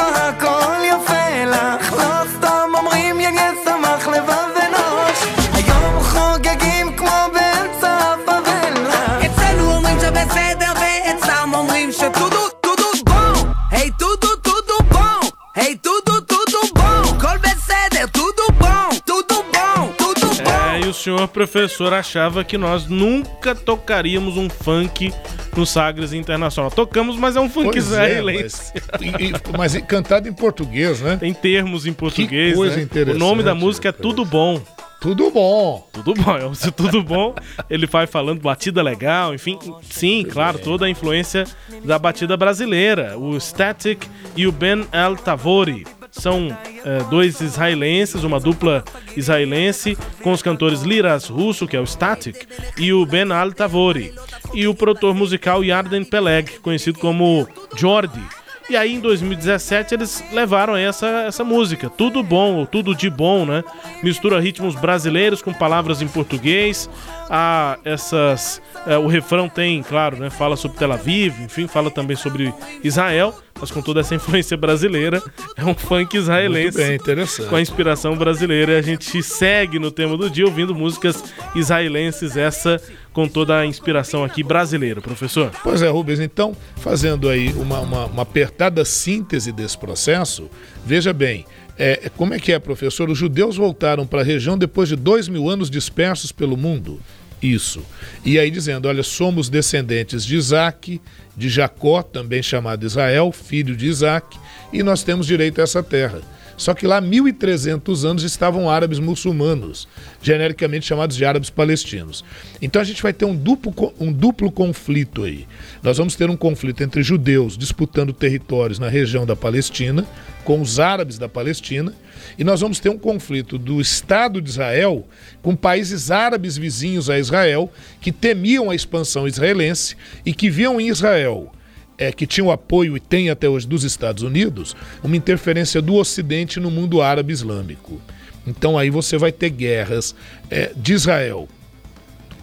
[21.31, 25.13] e o senhor professor achava que nós nunca tocaríamos um funk
[25.55, 26.69] no Sagres Internacional.
[26.69, 28.73] Tocamos, mas é um funk Pois é, israelense.
[28.73, 31.17] mas, e- e- mas cantado em português, né?
[31.17, 32.55] Tem termos em português.
[32.55, 32.81] coisa né?
[32.83, 34.61] interessante, O nome da música é Tudo Bom.
[34.99, 35.87] Tudo bom.
[35.93, 37.33] Tudo bom, é o tudo bom.
[37.67, 39.57] Ele vai falando batida legal, enfim,
[39.89, 41.45] sim, claro, toda a influência
[41.83, 43.17] da batida brasileira.
[43.17, 45.87] O Static e o Ben El Tavori
[46.21, 46.55] são
[46.85, 48.83] eh, dois israelenses, uma dupla
[49.17, 54.13] israelense com os cantores Liras Russo, que é o Static, e o Ben El Tavori.
[54.53, 58.21] E o produtor musical Yarden Peleg, conhecido como Jordi.
[58.69, 61.89] E aí, em 2017, eles levaram essa, essa música.
[61.89, 63.63] Tudo bom, ou tudo de bom, né?
[64.01, 66.89] Mistura ritmos brasileiros com palavras em português.
[67.29, 68.61] Ah, essas.
[68.87, 70.29] é, o refrão tem, claro, né?
[70.29, 75.21] Fala sobre Tel Aviv, enfim, fala também sobre Israel, mas com toda essa influência brasileira.
[75.55, 76.77] É um funk israelense.
[76.77, 77.47] Muito bem, interessante.
[77.47, 78.73] Com a inspiração brasileira.
[78.73, 81.23] E a gente segue no tema do dia ouvindo músicas
[81.55, 82.81] israelenses, essa
[83.13, 85.51] com toda a inspiração aqui brasileira, professor.
[85.63, 90.49] Pois é, Rubens, então, fazendo aí uma, uma, uma apertada síntese desse processo,
[90.85, 91.45] veja bem,
[91.77, 93.09] é, como é que é, professor?
[93.09, 96.99] Os judeus voltaram para a região depois de dois mil anos dispersos pelo mundo.
[97.41, 97.83] Isso.
[98.23, 101.01] E aí dizendo, olha, somos descendentes de Isaac,
[101.35, 104.37] de Jacó, também chamado Israel, filho de Isaac,
[104.71, 106.21] e nós temos direito a essa terra.
[106.61, 109.87] Só que lá, 1.300 anos, estavam árabes muçulmanos,
[110.21, 112.23] genericamente chamados de árabes palestinos.
[112.61, 115.47] Então a gente vai ter um duplo, um duplo conflito aí.
[115.81, 120.05] Nós vamos ter um conflito entre judeus disputando territórios na região da Palestina,
[120.43, 121.95] com os árabes da Palestina,
[122.37, 125.07] e nós vamos ter um conflito do Estado de Israel
[125.41, 130.89] com países árabes vizinhos a Israel que temiam a expansão israelense e que viam em
[130.89, 131.51] Israel
[131.97, 135.95] é, que tinha o apoio e tem até hoje dos Estados Unidos, uma interferência do
[135.95, 138.01] Ocidente no mundo árabe islâmico.
[138.45, 140.15] Então aí você vai ter guerras
[140.49, 141.47] é, de Israel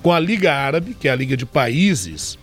[0.03, 2.39] com a Liga Árabe, que é a Liga de Países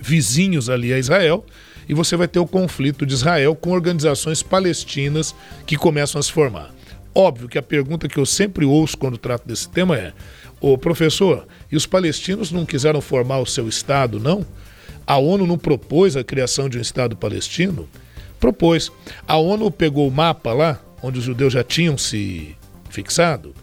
[0.00, 1.44] vizinhos ali a Israel,
[1.88, 5.34] e você vai ter o conflito de Israel com organizações palestinas
[5.66, 6.70] que começam a se formar.
[7.14, 10.12] Óbvio que a pergunta que eu sempre ouço quando trato desse tema é:
[10.60, 14.46] o professor, e os palestinos não quiseram formar o seu Estado, não?
[15.06, 17.88] A ONU não propôs a criação de um Estado palestino?
[18.38, 18.90] Propôs.
[19.26, 22.56] A ONU pegou o mapa lá, onde os judeus já tinham se
[22.90, 23.54] fixado,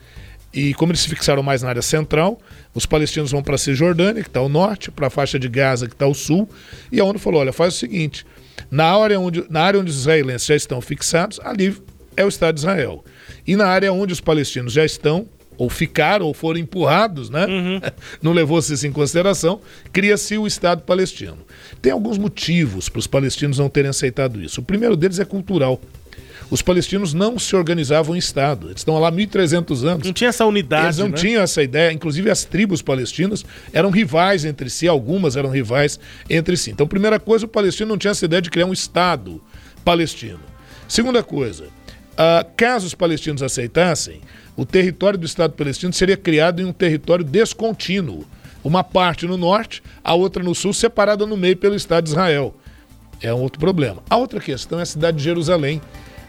[0.54, 2.40] e como eles se fixaram mais na área central,
[2.74, 5.88] os palestinos vão para a Cisjordânia, que está ao norte, para a faixa de Gaza,
[5.88, 6.50] que está ao sul,
[6.92, 8.26] e a ONU falou: olha, faz o seguinte,
[8.72, 11.76] na área, onde, na área onde os israelenses já estão fixados, ali
[12.16, 13.04] é o Estado de Israel.
[13.46, 17.46] E na área onde os palestinos já estão, ou ficaram, ou foram empurrados, né?
[17.46, 17.82] Uhum.
[18.22, 19.60] Não levou-se isso em consideração,
[19.92, 21.38] cria-se o Estado palestino.
[21.82, 24.62] Tem alguns motivos para os palestinos não terem aceitado isso.
[24.62, 25.82] O primeiro deles é cultural.
[26.50, 28.68] Os palestinos não se organizavam em Estado.
[28.68, 30.06] Eles estão lá há 1.300 anos.
[30.06, 30.86] Não tinha essa unidade.
[30.86, 31.18] Eles não né?
[31.18, 31.92] tinham essa ideia.
[31.92, 36.72] Inclusive, as tribos palestinas eram rivais entre si, algumas eram rivais entre si.
[36.72, 39.42] Então, primeira coisa, o palestino não tinha essa ideia de criar um Estado
[39.84, 40.40] palestino.
[40.88, 44.22] Segunda coisa, uh, caso os palestinos aceitassem,
[44.58, 48.26] o território do Estado palestino seria criado em um território descontínuo.
[48.64, 52.56] Uma parte no norte, a outra no sul, separada no meio pelo Estado de Israel.
[53.22, 54.02] É um outro problema.
[54.10, 55.80] A outra questão é a cidade de Jerusalém.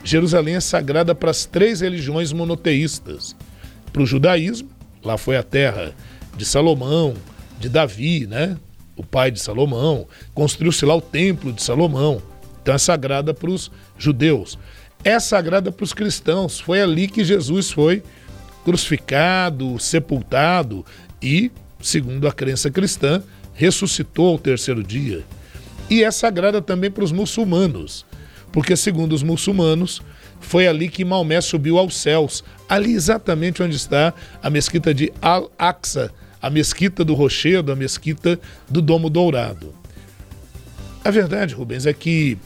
[0.04, 3.34] Jerusalém é sagrada para as três religiões monoteístas.
[3.92, 4.68] Para o judaísmo,
[5.02, 5.94] lá foi a terra
[6.36, 7.14] de Salomão,
[7.58, 8.56] de Davi, né?
[8.94, 10.06] o pai de Salomão.
[10.34, 12.20] Construiu-se lá o templo de Salomão.
[12.60, 14.58] Então é sagrada para os judeus.
[15.04, 16.58] É sagrada para os cristãos.
[16.58, 18.02] Foi ali que Jesus foi
[18.64, 20.84] crucificado, sepultado
[21.22, 23.22] e, segundo a crença cristã,
[23.54, 25.24] ressuscitou ao terceiro dia.
[25.88, 28.04] E é sagrada também para os muçulmanos,
[28.52, 30.02] porque, segundo os muçulmanos,
[30.40, 36.12] foi ali que Maomé subiu aos céus, ali exatamente onde está a mesquita de Al-Aqsa,
[36.40, 39.74] a mesquita do Rochedo, a mesquita do Domo Dourado.
[41.04, 42.36] A verdade, Rubens, é que,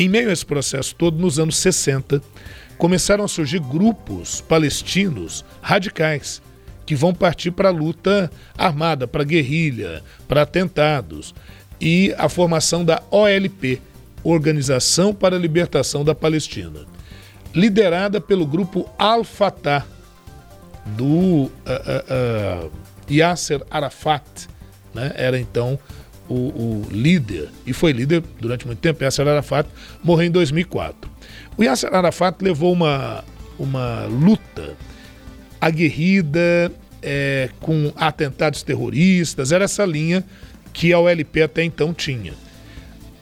[0.00, 2.22] em meio a esse processo todo, nos anos 60,
[2.78, 6.40] começaram a surgir grupos palestinos radicais
[6.86, 11.34] que vão partir para a luta armada, para guerrilha, para atentados
[11.78, 13.80] e a formação da OLP,
[14.24, 16.86] Organização para a Libertação da Palestina,
[17.54, 19.86] liderada pelo grupo Al-Fatah
[20.96, 22.72] do uh, uh, uh,
[23.10, 24.48] Yasser Arafat,
[24.94, 25.12] né?
[25.14, 25.78] era então
[26.30, 29.02] o, o, líder e foi líder durante muito tempo.
[29.02, 29.68] Yasser Arafat
[30.02, 31.10] morreu em 2004.
[31.58, 33.24] O Yasser Arafat levou uma,
[33.58, 34.76] uma luta
[35.60, 40.24] aguerrida, é, com atentados terroristas, era essa linha
[40.72, 42.32] que a OLP até então tinha.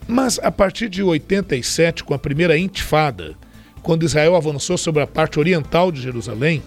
[0.07, 3.35] Mas a partir de 87, com a primeira intifada,
[3.83, 6.63] quando Israel avançou sobre a parte oriental de Jerusalém,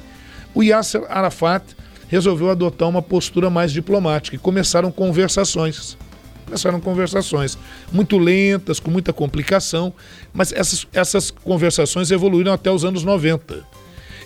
[0.53, 1.75] o Yasser Arafat
[2.07, 5.97] resolveu adotar uma postura mais diplomática e começaram conversações
[6.45, 7.57] começaram conversações
[7.91, 9.93] muito lentas, com muita complicação,
[10.33, 13.65] mas essas, essas conversações evoluíram até os anos 90.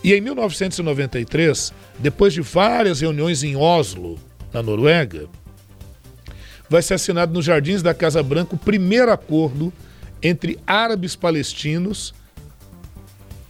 [0.04, 4.20] E em 1993, depois de várias reuniões em Oslo,
[4.54, 5.28] na Noruega,
[6.70, 9.72] vai ser assinado nos Jardins da Casa Branca o primeiro acordo
[10.22, 12.14] entre árabes palestinos,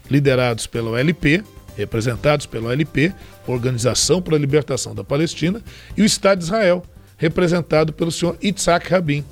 [0.09, 1.43] liderados pela OLP,
[1.77, 3.13] representados pela OLP,
[3.47, 5.61] Organização para a Libertação da Palestina,
[5.95, 6.83] e o Estado de Israel,
[7.17, 9.23] representado pelo senhor Itzhak Rabin.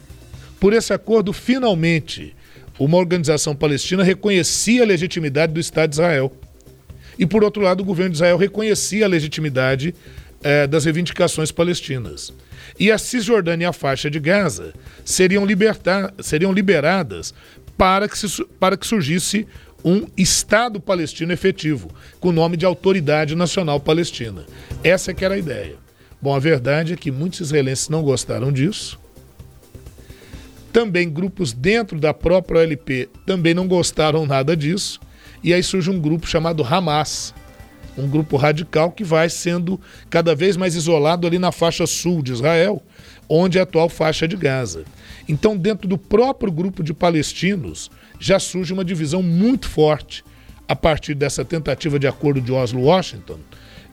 [0.60, 2.36] Por esse acordo, finalmente,
[2.80, 6.32] uma organização palestina reconhecia a legitimidade do Estado de Israel.
[7.17, 9.93] E, por outro lado, o governo de Israel reconhecia a legitimidade
[10.43, 12.34] eh, das reivindicações palestinas.
[12.80, 14.74] E a Cisjordânia e a faixa de Gaza
[15.05, 17.34] seriam, libertar, seriam liberadas
[17.78, 19.47] para que, se, para que surgisse
[19.84, 24.45] um Estado palestino efetivo, com o nome de Autoridade Nacional Palestina.
[24.84, 25.83] Essa é que era a ideia.
[26.24, 28.97] Bom, a verdade é que muitos israelenses não gostaram disso.
[30.71, 35.01] Também grupos dentro da própria OLP também não gostaram nada disso.
[35.43, 37.36] E aí surge um grupo chamado Hamas,
[37.97, 39.78] um grupo radical que vai sendo
[40.09, 42.82] cada vez mais isolado ali na faixa sul de Israel,
[43.28, 44.86] onde é a atual faixa de Gaza.
[45.28, 50.24] Então, dentro do próprio grupo de palestinos, já surge uma divisão muito forte
[50.69, 53.39] a partir dessa tentativa de acordo de Oslo-Washington.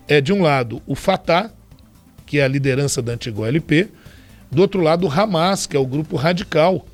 [0.06, 1.52] É, de um lado, o Fatah,
[2.30, 3.88] que é a liderança da antiga OLP,
[4.52, 6.86] do outro lado, o Hamas, que é o grupo radical,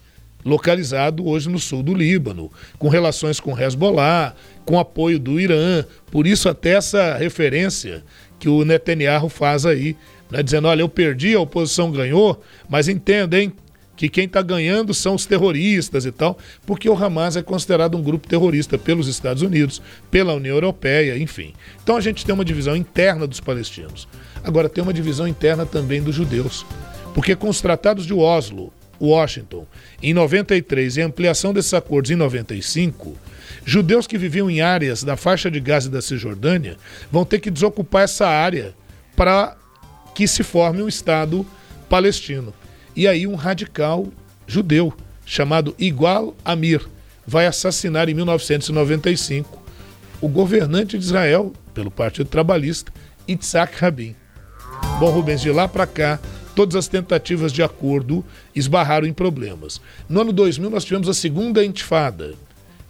[0.42, 4.34] localizado hoje no sul do Líbano, com relações com Hezbollah,
[4.64, 5.84] com apoio do Irã.
[6.10, 8.02] Por isso, até essa referência
[8.38, 9.94] que o Netanyahu faz aí,
[10.30, 13.52] né, dizendo: olha, eu perdi, a oposição ganhou, mas entendem
[13.94, 18.02] que quem está ganhando são os terroristas e tal, porque o Hamas é considerado um
[18.02, 21.54] grupo terrorista pelos Estados Unidos, pela União Europeia, enfim.
[21.82, 24.06] Então a gente tem uma divisão interna dos palestinos.
[24.46, 26.64] Agora tem uma divisão interna também dos judeus,
[27.12, 29.66] porque com os tratados de Oslo, Washington,
[30.00, 33.18] em 93 e a ampliação desses acordos em 95,
[33.64, 36.76] judeus que viviam em áreas da faixa de Gaza e da Cisjordânia
[37.10, 38.72] vão ter que desocupar essa área
[39.16, 39.56] para
[40.14, 41.44] que se forme um Estado
[41.88, 42.54] palestino.
[42.94, 44.06] E aí um radical
[44.46, 44.94] judeu
[45.24, 46.86] chamado Igual Amir
[47.26, 49.60] vai assassinar em 1995
[50.20, 52.92] o governante de Israel pelo Partido Trabalhista,
[53.26, 54.14] Itzhak Rabin.
[54.98, 56.18] Bom, Rubens, de lá para cá,
[56.54, 58.24] todas as tentativas de acordo
[58.54, 59.78] esbarraram em problemas.
[60.08, 62.32] No ano 2000, nós tivemos a segunda intifada,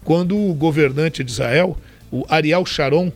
[0.05, 1.77] quando o governante de Israel,
[2.09, 3.11] o Ariel Sharon,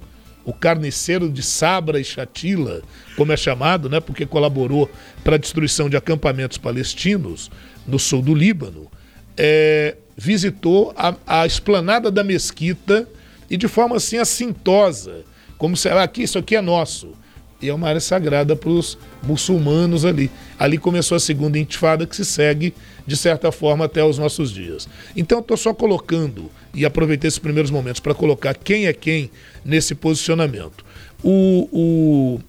[0.44, 2.82] o carniceiro de Sabra e Shatila,
[3.16, 4.90] como é chamado, né, porque colaborou
[5.22, 7.48] para a destruição de acampamentos palestinos
[7.86, 8.90] no sul do Líbano,
[9.36, 13.08] é, visitou a, a esplanada da mesquita
[13.48, 15.22] e de forma assim assintosa,
[15.56, 17.19] como se ah, aqui isso aqui é nosso.
[17.62, 20.30] E é uma área sagrada para os muçulmanos ali.
[20.58, 22.74] Ali começou a segunda intifada que se segue
[23.06, 24.88] de certa forma até os nossos dias.
[25.16, 29.30] Então estou só colocando e aproveitei esses primeiros momentos para colocar quem é quem
[29.64, 30.84] nesse posicionamento.
[31.22, 32.40] O, o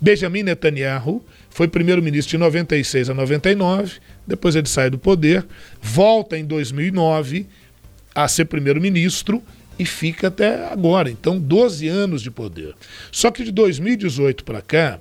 [0.00, 5.46] Benjamin Netanyahu foi primeiro-ministro de 96 a 99, depois ele sai do poder,
[5.80, 7.46] volta em 2009
[8.14, 9.42] a ser primeiro-ministro
[9.78, 11.10] e fica até agora.
[11.10, 12.74] Então, 12 anos de poder.
[13.10, 15.00] Só que de 2018 para cá,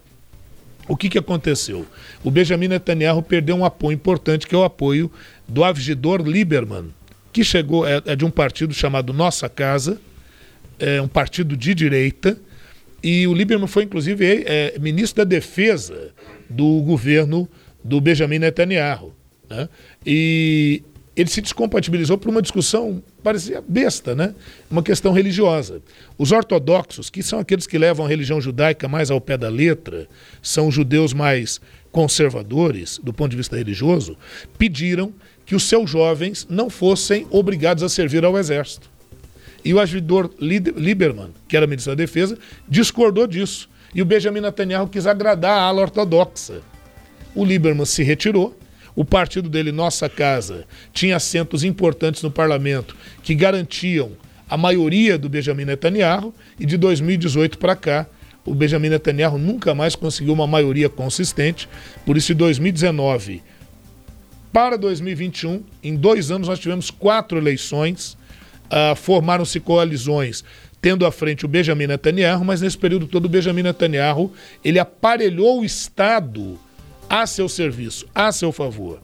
[0.88, 1.86] o que, que aconteceu?
[2.24, 5.12] O Benjamin Netanyahu perdeu um apoio importante, que é o apoio
[5.48, 6.90] do Avgidor Lieberman,
[7.32, 10.00] que chegou, é, é de um partido chamado Nossa Casa,
[10.80, 12.38] é um partido de direita,
[13.02, 16.12] e o Lieberman foi, inclusive, é, ministro da Defesa
[16.50, 17.50] do governo
[17.84, 19.14] do Benjamin Netanyahu.
[19.50, 19.70] Né?
[20.06, 20.84] E
[21.16, 24.34] ele se descompatibilizou por uma discussão, parecia besta, né?
[24.70, 25.82] Uma questão religiosa.
[26.18, 30.08] Os ortodoxos, que são aqueles que levam a religião judaica mais ao pé da letra,
[30.42, 31.62] são judeus mais
[31.92, 34.18] conservadores do ponto de vista religioso,
[34.58, 35.14] pediram
[35.46, 38.90] que os seus jovens não fossem obrigados a servir ao exército.
[39.64, 42.38] E o agidor Lieberman, que era ministro da Defesa,
[42.68, 43.70] discordou disso.
[43.94, 46.62] E o Benjamin Netanyahu quis agradar a ala ortodoxa.
[47.36, 48.58] O Lieberman se retirou.
[48.96, 54.12] O partido dele, Nossa Casa, tinha assentos importantes no parlamento que garantiam
[54.50, 56.34] a maioria do Benjamin Netanyahu.
[56.60, 58.06] E de 2018 para cá,
[58.46, 61.68] o Benjamin Netanyahu nunca mais conseguiu uma maioria consistente.
[62.06, 63.42] Por isso, em 2019
[64.52, 68.16] para 2021, em dois anos, nós tivemos quatro eleições
[68.66, 70.44] uh, formaram-se coalizões
[70.82, 74.34] tendo à frente o Benjamin Netanyahu, mas nesse período todo o Benjamin Netanyahu
[74.66, 76.60] ele aparelhou o Estado
[77.14, 79.00] a seu serviço, a seu favor.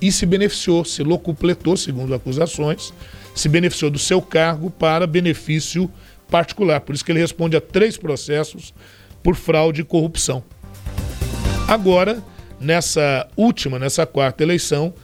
[0.00, 2.94] E se beneficiou, se locupletou, segundo acusações,
[3.34, 5.90] se beneficiou do seu cargo para benefício
[6.30, 6.82] particular.
[6.82, 8.72] Por isso que ele responde a três processos
[9.24, 10.44] por fraude e corrupção.
[11.66, 12.22] Agora,
[12.60, 14.94] nessa última, nessa quarta eleição,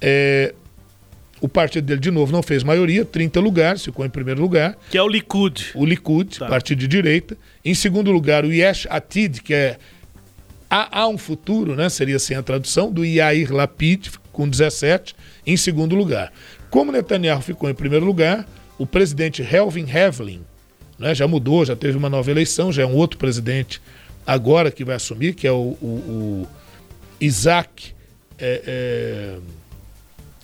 [0.00, 0.52] é,
[1.40, 4.76] o partido dele, de novo, não fez maioria, 30 lugares, ficou em primeiro lugar.
[4.90, 5.70] Que é o Likud.
[5.76, 6.48] O Likud, tá.
[6.48, 7.38] partido de direita.
[7.64, 9.78] Em segundo lugar, o Yesh Atid, que é
[10.70, 11.88] Há, há um futuro, né?
[11.88, 15.14] seria assim a tradução, do Yair Lapid, com 17,
[15.46, 16.32] em segundo lugar.
[16.70, 18.46] Como Netanyahu ficou em primeiro lugar,
[18.76, 20.42] o presidente Helvin Hevlin
[20.98, 23.80] né, já mudou, já teve uma nova eleição, já é um outro presidente
[24.26, 26.48] agora que vai assumir, que é o, o, o
[27.20, 27.94] Isaac.
[28.38, 29.38] É, é,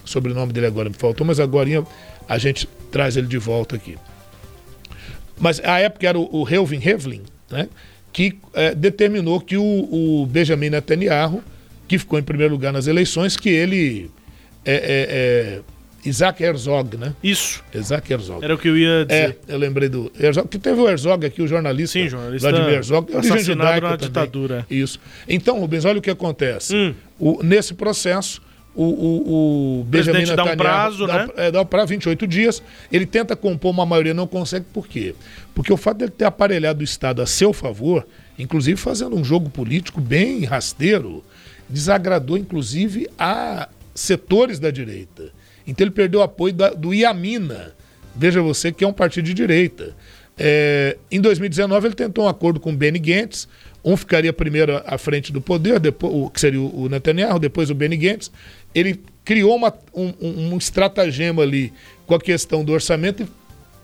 [0.04, 1.68] sobrenome dele agora me faltou, mas agora
[2.28, 3.96] a gente traz ele de volta aqui.
[5.38, 7.68] Mas a época era o, o Helvin Hevlin, né,
[8.14, 11.42] que é, determinou que o, o, Benjamin Netanyahu,
[11.88, 14.08] que ficou em primeiro lugar nas eleições, que ele
[14.64, 17.12] é, é, é Isaac Herzog, né?
[17.22, 17.64] Isso.
[17.74, 18.44] Isaac Herzog.
[18.44, 19.36] Era o que eu ia dizer.
[19.48, 21.98] É, eu lembrei do Herzog, que teve o Herzog aqui, o jornalista.
[21.98, 22.48] Sim, jornalista.
[22.48, 24.06] Vladimir Herzog, assassinado na também.
[24.06, 24.66] ditadura.
[24.70, 25.00] Isso.
[25.28, 26.72] Então, Rubens, olha o que acontece.
[26.72, 26.94] Hum.
[27.18, 28.40] O, nesse processo,
[28.74, 31.32] o, o, o Benjamin Netanyahu dá um prazo, dá, né?
[31.36, 32.62] É, dá um prazo, 28 dias.
[32.90, 34.66] Ele tenta compor uma maioria, não consegue.
[34.72, 35.14] Por quê?
[35.54, 38.06] Porque o fato dele ter aparelhado o Estado a seu favor,
[38.38, 41.24] inclusive fazendo um jogo político bem rasteiro,
[41.68, 45.30] desagradou inclusive a setores da direita.
[45.66, 47.72] Então ele perdeu o apoio da, do Iamina,
[48.14, 49.94] veja você que é um partido de direita.
[50.36, 53.48] É, em 2019 ele tentou um acordo com o Benny Gantz,
[53.84, 57.74] um ficaria primeiro à frente do poder, depois, o, que seria o Netanyahu, depois o
[57.74, 58.30] Benny Gantz.
[58.74, 61.72] Ele criou uma, um, um, estratagema ali
[62.06, 63.28] com a questão do orçamento e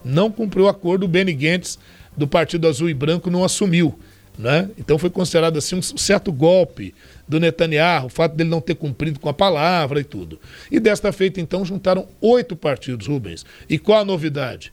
[0.04, 1.04] não cumpriu o acordo.
[1.04, 1.78] O Benny Gantz,
[2.16, 3.98] do Partido Azul e Branco, não assumiu.
[4.38, 4.70] Né?
[4.78, 6.94] Então foi considerado assim um certo golpe
[7.28, 10.40] do Netanyahu, o fato dele não ter cumprido com a palavra e tudo.
[10.70, 13.44] E desta feita, então, juntaram oito partidos, Rubens.
[13.68, 14.72] E qual a novidade?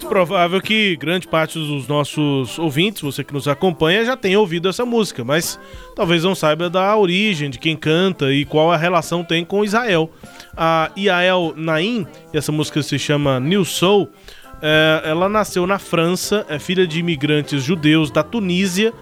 [0.00, 4.66] Muito provável que grande parte dos nossos ouvintes, você que nos acompanha, já tenha ouvido
[4.66, 5.60] essa música, mas
[5.94, 10.10] talvez não saiba da origem, de quem canta e qual a relação tem com Israel.
[10.56, 14.08] A Yael Naim, e essa música se chama New Soul,
[14.62, 18.94] é, ela nasceu na França, é filha de imigrantes judeus da Tunísia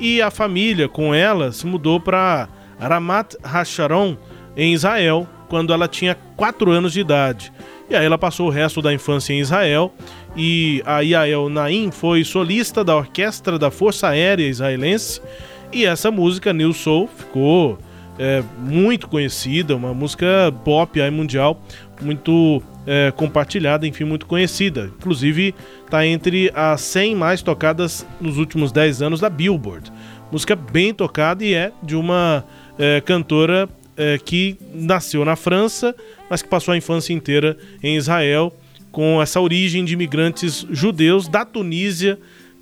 [0.00, 2.48] e a família com ela se mudou para
[2.80, 4.16] Ramat Hasharon,
[4.56, 7.52] em Israel, quando ela tinha 4 anos de idade.
[7.88, 9.92] E aí ela passou o resto da infância em Israel
[10.36, 15.20] e a Yael Naim foi solista da orquestra da Força Aérea Israelense
[15.72, 17.78] e essa música New Soul ficou
[18.18, 21.60] é, muito conhecida, uma música pop aí, mundial,
[22.00, 24.90] muito é, compartilhada, enfim, muito conhecida.
[24.98, 29.92] Inclusive está entre as 100 mais tocadas nos últimos 10 anos da Billboard.
[30.30, 32.44] Música bem tocada e é de uma
[32.78, 35.94] é, cantora é, que nasceu na França,
[36.28, 38.54] mas que passou a infância inteira em Israel,
[38.90, 42.18] com essa origem de imigrantes judeus da Tunísia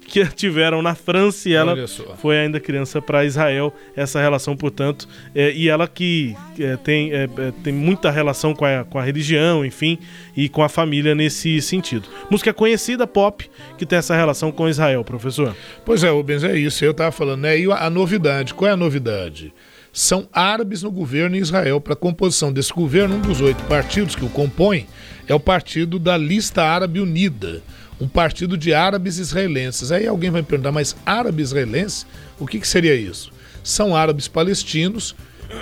[0.07, 1.74] que tiveram na França e ela
[2.18, 3.72] foi ainda criança para Israel.
[3.97, 7.28] Essa relação, portanto, é, e ela que é, tem, é,
[7.62, 9.99] tem muita relação com a, com a religião, enfim,
[10.37, 12.09] e com a família nesse sentido.
[12.30, 15.57] Música conhecida, pop, que tem essa relação com Israel, professor.
[15.85, 16.85] Pois é, Rubens, é isso.
[16.85, 17.59] Eu estava falando, né?
[17.59, 19.53] E a novidade, qual é a novidade?
[19.95, 21.80] São árabes no governo em Israel.
[21.80, 24.88] Para a composição desse governo, um dos oito partidos que o compõem
[25.28, 27.62] é o partido da Lista Árabe Unida,
[28.01, 29.92] um partido de árabes israelenses.
[29.92, 32.07] Aí alguém vai me perguntar, mas árabe israelense?
[32.40, 33.30] O que, que seria isso?
[33.62, 35.14] São árabes palestinos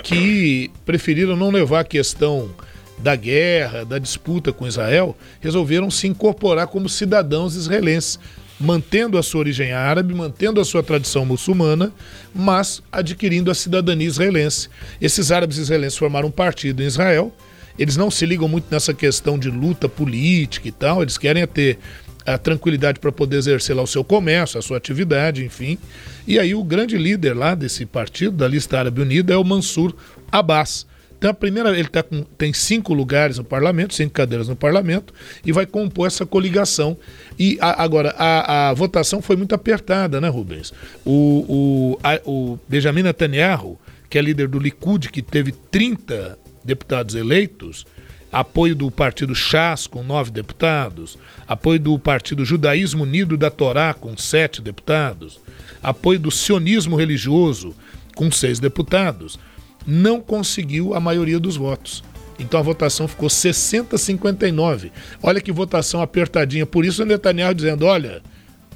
[0.03, 2.49] que preferiram não levar a questão
[2.97, 8.17] da guerra, da disputa com Israel, resolveram se incorporar como cidadãos israelenses,
[8.59, 11.91] mantendo a sua origem árabe, mantendo a sua tradição muçulmana,
[12.33, 14.69] mas adquirindo a cidadania israelense.
[15.01, 17.35] Esses árabes israelenses formaram um partido em Israel.
[17.77, 21.47] Eles não se ligam muito nessa questão de luta política e tal, eles querem é
[21.47, 21.79] ter
[22.25, 25.77] a tranquilidade para poder exercer lá o seu comércio, a sua atividade, enfim.
[26.25, 29.93] E aí o grande líder lá desse partido, da lista Árabe Unida, é o Mansur
[30.31, 30.85] Abbas.
[31.23, 35.13] Então a primeira, ele tá com, tem cinco lugares no parlamento, cinco cadeiras no parlamento,
[35.45, 36.97] e vai compor essa coligação.
[37.39, 40.73] E a, agora, a, a, votação foi muito apertada, né, Rubens?
[41.05, 47.15] O, o, a, o Benjamin Netanyahu, que é líder do Likud, que teve 30 deputados
[47.15, 47.85] eleitos,
[48.29, 51.17] apoio do partido Chas com nove deputados,
[51.47, 55.39] apoio do partido Judaísmo Unido da Torá com sete deputados,
[55.81, 57.73] apoio do sionismo religioso
[58.13, 59.39] com seis deputados,
[59.85, 62.03] não conseguiu a maioria dos votos.
[62.39, 64.91] Então a votação ficou 60-59.
[65.21, 66.65] Olha que votação apertadinha.
[66.65, 68.21] Por isso o Netanyahu dizendo: olha,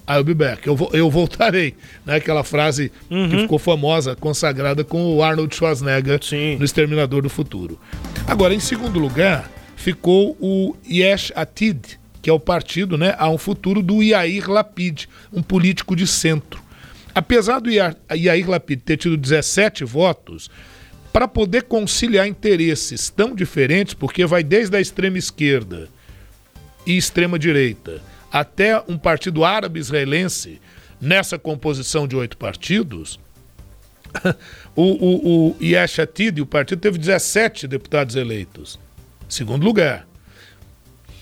[0.09, 1.75] I'll be back, eu, vou, eu voltarei.
[2.05, 2.15] Né?
[2.15, 3.29] Aquela frase uhum.
[3.29, 6.55] que ficou famosa, consagrada com o Arnold Schwarzenegger Sim.
[6.55, 7.77] no Exterminador do Futuro.
[8.25, 13.37] Agora, em segundo lugar, ficou o Yesh Atid, que é o partido né, a um
[13.37, 16.61] futuro do Yair Lapid, um político de centro.
[17.13, 20.49] Apesar do Yair Lapid ter tido 17 votos,
[21.17, 25.89] para poder conciliar interesses tão diferentes, porque vai desde a extrema esquerda
[26.85, 30.61] e extrema direita até um partido árabe israelense
[31.01, 33.19] nessa composição de oito partidos,
[34.75, 38.79] o, o, o Yesh Atid, o partido, teve 17 deputados eleitos.
[39.27, 40.07] Segundo lugar.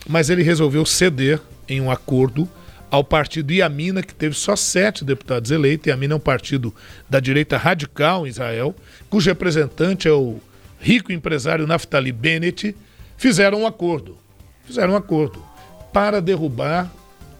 [0.05, 1.39] Mas ele resolveu ceder
[1.69, 2.49] em um acordo
[2.95, 5.87] ao partido Yamina, que teve só sete deputados eleitos.
[5.87, 6.73] Yamina é um partido
[7.09, 8.73] da direita radical em Israel,
[9.09, 10.39] cujo representante é o
[10.79, 12.73] rico empresário Naftali Bennett.
[13.17, 14.17] Fizeram um acordo.
[14.65, 15.43] Fizeram um acordo
[15.91, 16.89] para derrubar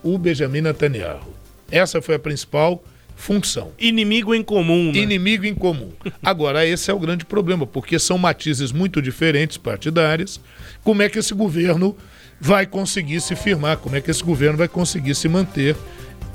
[0.03, 1.33] o Benjamin Netanyahu.
[1.71, 2.83] Essa foi a principal
[3.15, 3.71] função.
[3.79, 4.91] Inimigo em comum.
[4.91, 4.99] Né?
[4.99, 5.91] Inimigo em comum.
[6.21, 10.39] Agora, esse é o grande problema, porque são matizes muito diferentes partidários.
[10.83, 11.95] Como é que esse governo
[12.39, 13.77] vai conseguir se firmar?
[13.77, 15.75] Como é que esse governo vai conseguir se manter?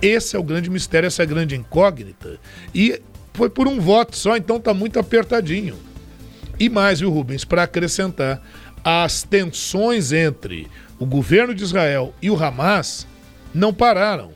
[0.00, 2.38] Esse é o grande mistério, essa é a grande incógnita.
[2.74, 3.00] E
[3.34, 5.76] foi por um voto só, então está muito apertadinho.
[6.58, 8.42] E mais, viu, Rubens, para acrescentar,
[8.84, 13.06] as tensões entre o governo de Israel e o Hamas
[13.54, 14.32] não pararam.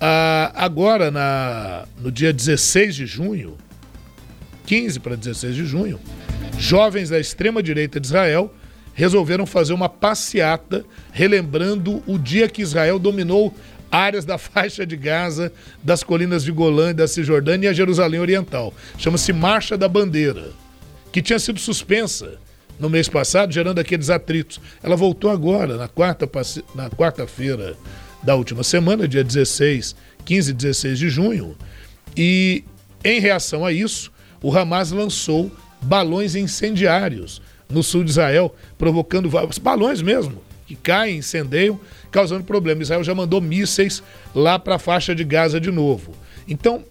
[0.00, 3.56] Ah, agora, na, no dia 16 de junho,
[4.66, 6.00] 15 para 16 de junho,
[6.58, 8.52] jovens da extrema-direita de Israel
[8.96, 13.54] resolveram fazer uma passeata relembrando o dia que Israel dominou
[13.92, 15.52] áreas da faixa de Gaza,
[15.84, 18.74] das colinas de Golã e da Cisjordânia e a Jerusalém Oriental.
[18.98, 20.50] Chama-se Marcha da Bandeira,
[21.12, 22.38] que tinha sido suspensa
[22.80, 24.60] no mês passado, gerando aqueles atritos.
[24.82, 27.26] Ela voltou agora, na quarta-feira na quarta
[28.22, 29.94] da última semana, dia 16,
[30.24, 31.54] 15 e 16 de junho.
[32.16, 32.64] E,
[33.04, 34.10] em reação a isso,
[34.42, 41.78] o Hamas lançou balões incendiários no sul de Israel, provocando balões mesmo, que caem, incendeiam,
[42.10, 42.82] causando problema.
[42.82, 44.02] Israel já mandou mísseis
[44.34, 46.12] lá para a faixa de Gaza de novo.
[46.48, 46.84] Então,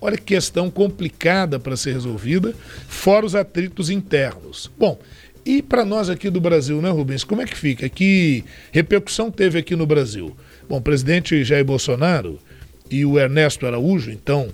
[0.00, 2.54] olha que questão complicada para ser resolvida,
[2.86, 4.70] fora os atritos internos.
[4.78, 4.98] Bom,
[5.44, 7.24] e para nós aqui do Brasil, né, Rubens?
[7.24, 7.88] Como é que fica?
[7.88, 10.36] Que repercussão teve aqui no Brasil?
[10.68, 12.38] Bom, o presidente Jair Bolsonaro
[12.90, 14.48] e o Ernesto Araújo, então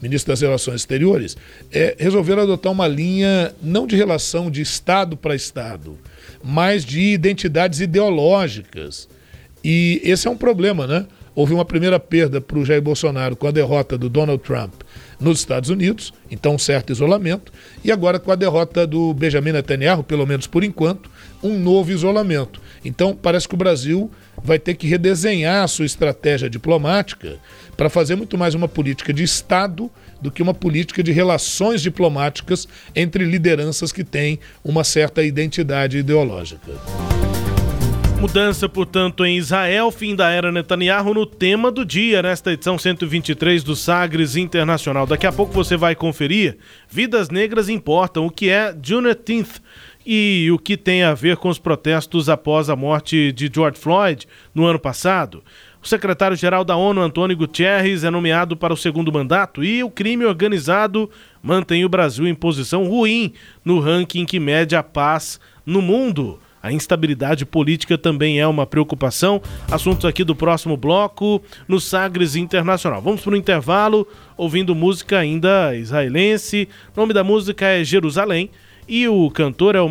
[0.00, 1.36] ministro das Relações Exteriores,
[1.72, 5.98] é, resolveram adotar uma linha não de relação de Estado para Estado,
[6.42, 9.08] mas de identidades ideológicas.
[9.62, 11.06] E esse é um problema, né?
[11.34, 14.74] Houve uma primeira perda para o Jair Bolsonaro com a derrota do Donald Trump
[15.20, 17.52] nos Estados Unidos, então um certo isolamento,
[17.84, 21.08] e agora com a derrota do Benjamin Netanyahu, pelo menos por enquanto,
[21.42, 22.60] um novo isolamento.
[22.84, 24.10] Então parece que o Brasil
[24.42, 27.36] vai ter que redesenhar a sua estratégia diplomática
[27.78, 29.88] para fazer muito mais uma política de Estado
[30.20, 36.72] do que uma política de relações diplomáticas entre lideranças que têm uma certa identidade ideológica.
[38.20, 43.62] Mudança, portanto, em Israel, fim da era Netanyahu no tema do dia, nesta edição 123
[43.62, 45.06] do Sagres Internacional.
[45.06, 46.58] Daqui a pouco você vai conferir
[46.90, 49.60] Vidas Negras Importam, o que é Juneteenth
[50.04, 54.26] e o que tem a ver com os protestos após a morte de George Floyd
[54.52, 55.44] no ano passado.
[55.80, 60.24] O secretário-geral da ONU, Antônio Guterres, é nomeado para o segundo mandato e o crime
[60.24, 61.08] organizado
[61.40, 63.32] mantém o Brasil em posição ruim
[63.64, 66.40] no ranking que mede a paz no mundo.
[66.60, 69.40] A instabilidade política também é uma preocupação.
[69.70, 73.00] Assuntos aqui do próximo bloco no Sagres Internacional.
[73.00, 74.06] Vamos para o intervalo
[74.36, 76.68] ouvindo música ainda israelense.
[76.96, 78.50] O nome da música é Jerusalém
[78.88, 79.88] e o cantor é o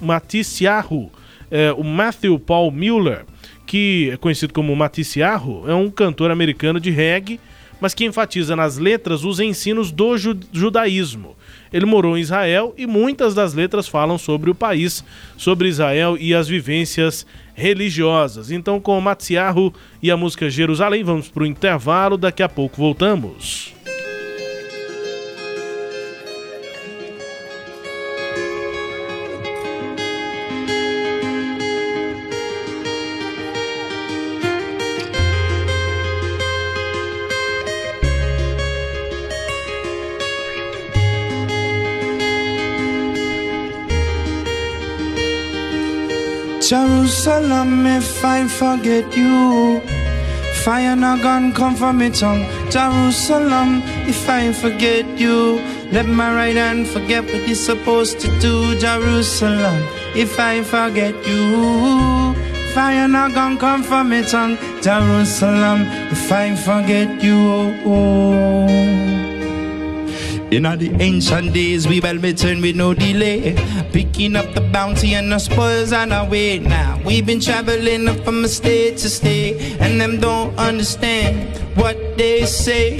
[0.00, 1.10] Maticiarro,
[1.50, 3.24] é, o Matthew Paul Mueller,
[3.68, 7.38] que é conhecido como Maticiarro, é um cantor americano de reggae,
[7.78, 11.36] mas que enfatiza nas letras os ensinos do judaísmo.
[11.70, 15.04] Ele morou em Israel e muitas das letras falam sobre o país,
[15.36, 18.50] sobre Israel e as vivências religiosas.
[18.50, 22.78] Então, com o Matsiarro e a música Jerusalém, vamos para o intervalo, daqui a pouco
[22.78, 23.74] voltamos.
[46.68, 49.80] Jerusalem, if I forget you,
[50.62, 52.44] fire not gonna come from me tongue.
[52.68, 55.62] Jerusalem, if I forget you,
[55.92, 58.78] let my right hand forget what you're supposed to do.
[58.78, 59.82] Jerusalem,
[60.14, 62.34] if I forget you,
[62.74, 64.58] fire not gonna come from me tongue.
[64.82, 69.17] Jerusalem, if I forget you.
[70.50, 73.54] In the ancient days, we well return with no delay.
[73.92, 76.58] Picking up the bounty and the spoils on our way.
[76.58, 82.46] Now we've been traveling from a state to state, and them don't understand what they
[82.46, 82.96] say.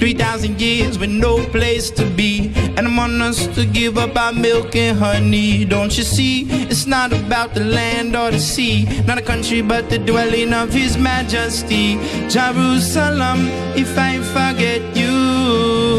[0.00, 4.32] 3,000 years with no place to be, and I want us to give up our
[4.32, 5.64] milk and honey.
[5.64, 6.46] Don't you see?
[6.70, 10.72] It's not about the land or the sea, not a country, but the dwelling of
[10.72, 11.98] His Majesty.
[12.28, 15.89] Jerusalem, if I forget you.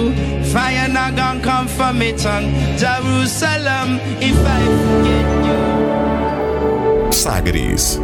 [0.52, 2.44] Fire not gonna come from it on
[2.78, 7.12] Jerusalem if I forget you.
[7.14, 8.00] Sagres.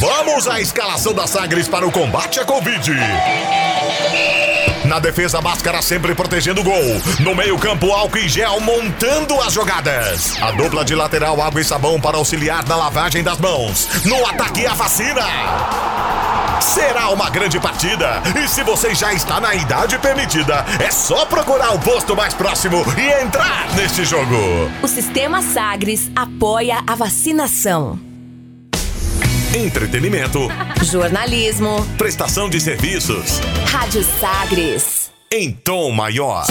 [0.00, 2.92] Vamos à escalação da Sagres para o combate à Covid.
[4.84, 6.82] Na defesa, máscara sempre protegendo o gol.
[7.20, 10.40] No meio-campo, álcool e gel montando as jogadas.
[10.40, 13.86] A dupla de lateral, água e sabão para auxiliar na lavagem das mãos.
[14.04, 15.26] No ataque, a vacina.
[16.60, 18.22] Será uma grande partida.
[18.42, 22.84] E se você já está na idade permitida, é só procurar o posto mais próximo
[22.98, 24.34] e entrar neste jogo.
[24.82, 27.98] O Sistema Sagres apoia a vacinação.
[29.54, 30.40] Entretenimento,
[30.82, 31.84] Jornalismo.
[31.96, 33.40] prestação de serviços
[33.70, 35.10] Rádio Sagres.
[35.32, 36.44] em tom maior.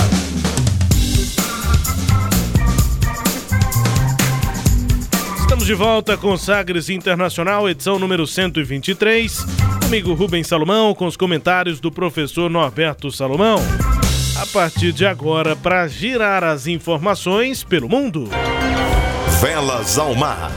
[5.48, 9.46] Estamos de volta com Sagres Internacional, edição número 123.
[9.82, 13.58] Comigo Rubens Salomão, com os comentários do professor Norberto Salomão.
[14.38, 18.30] A partir de agora, para girar as informações pelo mundo.
[19.40, 20.52] Velas ao mar.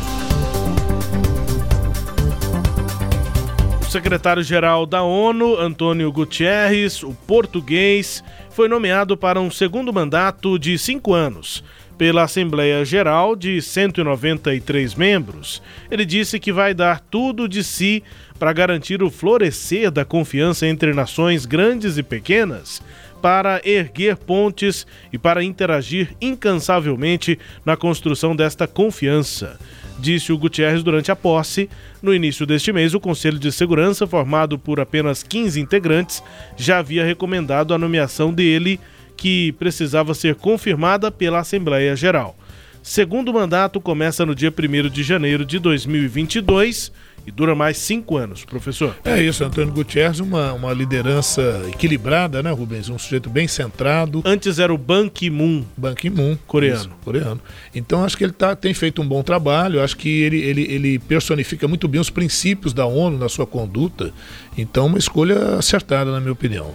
[3.81, 10.77] O secretário-geral da ONU, Antônio Guterres, o português, foi nomeado para um segundo mandato de
[10.77, 11.63] cinco anos
[12.01, 15.63] pela Assembleia Geral de 193 membros.
[15.91, 18.03] Ele disse que vai dar tudo de si
[18.39, 22.81] para garantir o florescer da confiança entre nações grandes e pequenas,
[23.21, 29.59] para erguer pontes e para interagir incansavelmente na construção desta confiança
[30.01, 31.69] disse o Gutierrez durante a posse.
[32.03, 36.23] No início deste mês, o Conselho de Segurança, formado por apenas 15 integrantes,
[36.57, 38.81] já havia recomendado a nomeação dele,
[39.21, 42.35] que precisava ser confirmada pela Assembleia Geral.
[42.83, 46.91] Segundo mandato começa no dia 1 de janeiro de 2022
[47.27, 48.97] e dura mais cinco anos, professor.
[49.05, 52.89] É isso, Antônio Gutierrez, uma, uma liderança equilibrada, né, Rubens?
[52.89, 54.23] Um sujeito bem centrado.
[54.25, 55.67] Antes era o Ban Ki-moon.
[55.77, 56.39] Ban Ki-moon.
[56.47, 56.81] Coreano.
[56.81, 57.43] Isso, coreano.
[57.75, 60.99] Então acho que ele tá, tem feito um bom trabalho, acho que ele, ele, ele
[60.99, 64.15] personifica muito bem os princípios da ONU na sua conduta.
[64.57, 66.73] Então, uma escolha acertada, na minha opinião.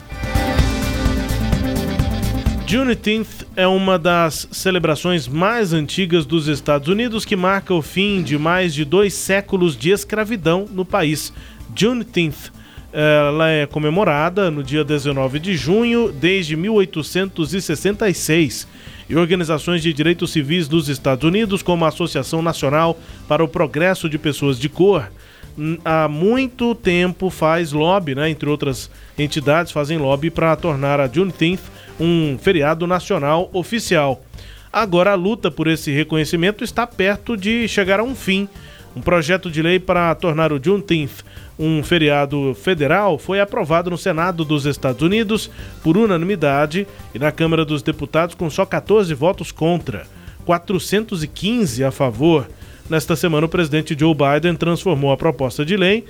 [2.67, 8.39] Juneteenth é uma das celebrações mais antigas dos Estados Unidos que marca o fim de
[8.39, 11.31] mais de dois séculos de escravidão no país.
[11.75, 12.51] Juneteenth
[12.91, 18.67] ela é comemorada no dia 19 de junho desde 1866
[19.09, 22.97] e organizações de direitos civis dos Estados Unidos, como a Associação Nacional
[23.27, 25.07] para o Progresso de Pessoas de Cor,
[25.83, 31.61] há muito tempo faz lobby, né, entre outras entidades, fazem lobby para tornar a Juneteenth
[31.99, 34.21] um feriado nacional oficial.
[34.71, 38.49] Agora a luta por esse reconhecimento está perto de chegar a um fim.
[38.95, 41.23] Um projeto de lei para tornar o Juneteenth
[41.57, 45.49] um feriado federal foi aprovado no Senado dos Estados Unidos
[45.81, 50.05] por unanimidade e na Câmara dos Deputados com só 14 votos contra,
[50.45, 52.47] 415 a favor.
[52.89, 56.05] Nesta semana, o presidente Joe Biden transformou a proposta de lei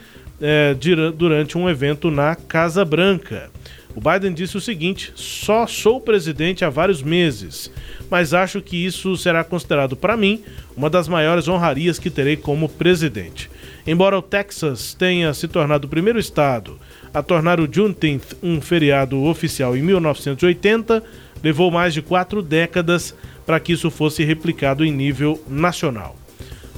[0.78, 3.50] dira- durante um evento na Casa Branca.
[3.96, 7.72] O Biden disse o seguinte: só sou presidente há vários meses,
[8.10, 10.44] mas acho que isso será considerado para mim
[10.76, 13.50] uma das maiores honrarias que terei como presidente.
[13.88, 16.78] Embora o Texas tenha se tornado o primeiro estado
[17.14, 21.02] a tornar o Juneteenth um feriado oficial em 1980,
[21.42, 23.16] levou mais de quatro décadas
[23.46, 26.18] para que isso fosse replicado em nível nacional.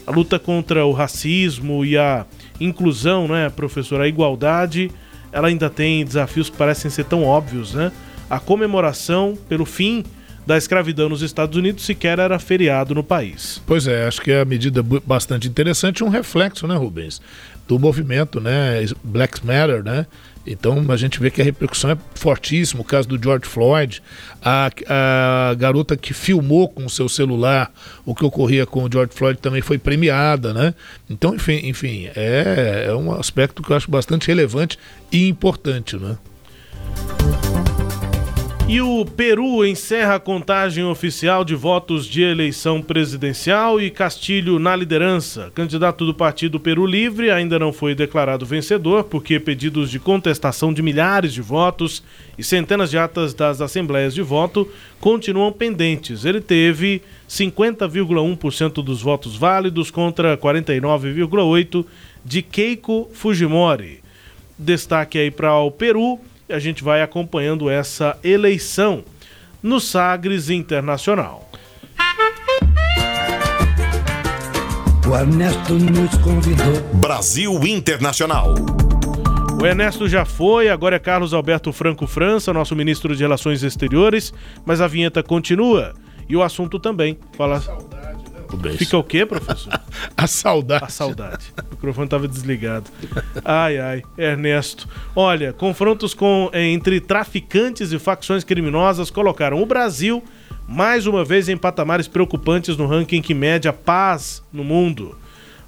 [0.07, 2.25] A luta contra o racismo e a
[2.59, 4.89] inclusão, né, professor, a igualdade,
[5.31, 7.91] ela ainda tem desafios que parecem ser tão óbvios, né?
[8.29, 10.03] A comemoração pelo fim
[10.45, 13.61] da escravidão nos Estados Unidos sequer era feriado no país.
[13.67, 17.21] Pois é, acho que é a medida bastante interessante, um reflexo, né, Rubens,
[17.67, 20.05] do movimento, né, Black Matter, né?
[20.47, 22.81] Então a gente vê que a repercussão é fortíssima.
[22.81, 24.01] O caso do George Floyd,
[24.41, 27.71] a, a garota que filmou com o seu celular
[28.05, 30.73] o que ocorria com o George Floyd também foi premiada, né?
[31.09, 34.79] Então, enfim, enfim é, é um aspecto que eu acho bastante relevante
[35.11, 36.17] e importante, né?
[38.69, 44.75] E o Peru encerra a contagem oficial de votos de eleição presidencial e Castilho na
[44.75, 45.49] liderança.
[45.55, 50.81] Candidato do Partido Peru Livre ainda não foi declarado vencedor porque pedidos de contestação de
[50.81, 52.03] milhares de votos
[52.37, 56.25] e centenas de atas das assembleias de voto continuam pendentes.
[56.25, 61.85] Ele teve 50,1% dos votos válidos contra 49,8%
[62.25, 64.05] de Keiko Fujimori
[64.57, 69.03] destaque aí para o Peru e a gente vai acompanhando essa eleição
[69.61, 71.49] no Sagres Internacional.
[75.09, 76.81] O Ernesto nos convidou.
[76.95, 78.53] Brasil Internacional.
[79.59, 84.33] O Ernesto já foi, agora é Carlos Alberto Franco França, nosso ministro de Relações Exteriores,
[84.65, 85.93] mas a vinheta continua
[86.29, 87.17] e o assunto também.
[87.35, 87.63] Fala.
[88.49, 88.77] Rubens.
[88.77, 89.79] Fica o quê, professor?
[90.15, 90.83] A saudade.
[90.83, 91.53] A saudade.
[91.57, 92.89] O microfone estava desligado.
[93.43, 94.03] Ai, ai.
[94.17, 94.87] Ernesto.
[95.15, 100.23] Olha, confrontos com, eh, entre traficantes e facções criminosas colocaram o Brasil
[100.67, 105.17] mais uma vez em patamares preocupantes no ranking que mede a paz no mundo.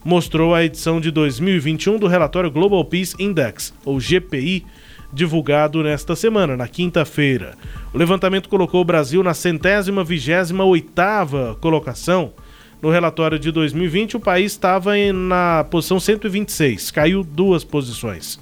[0.03, 4.65] Mostrou a edição de 2021 do relatório Global Peace Index, ou GPI,
[5.11, 7.55] divulgado nesta semana, na quinta-feira.
[7.93, 12.33] O levantamento colocou o Brasil na centésima vigésima oitava colocação.
[12.81, 18.39] No relatório de 2020, o país estava na posição 126, caiu duas posições.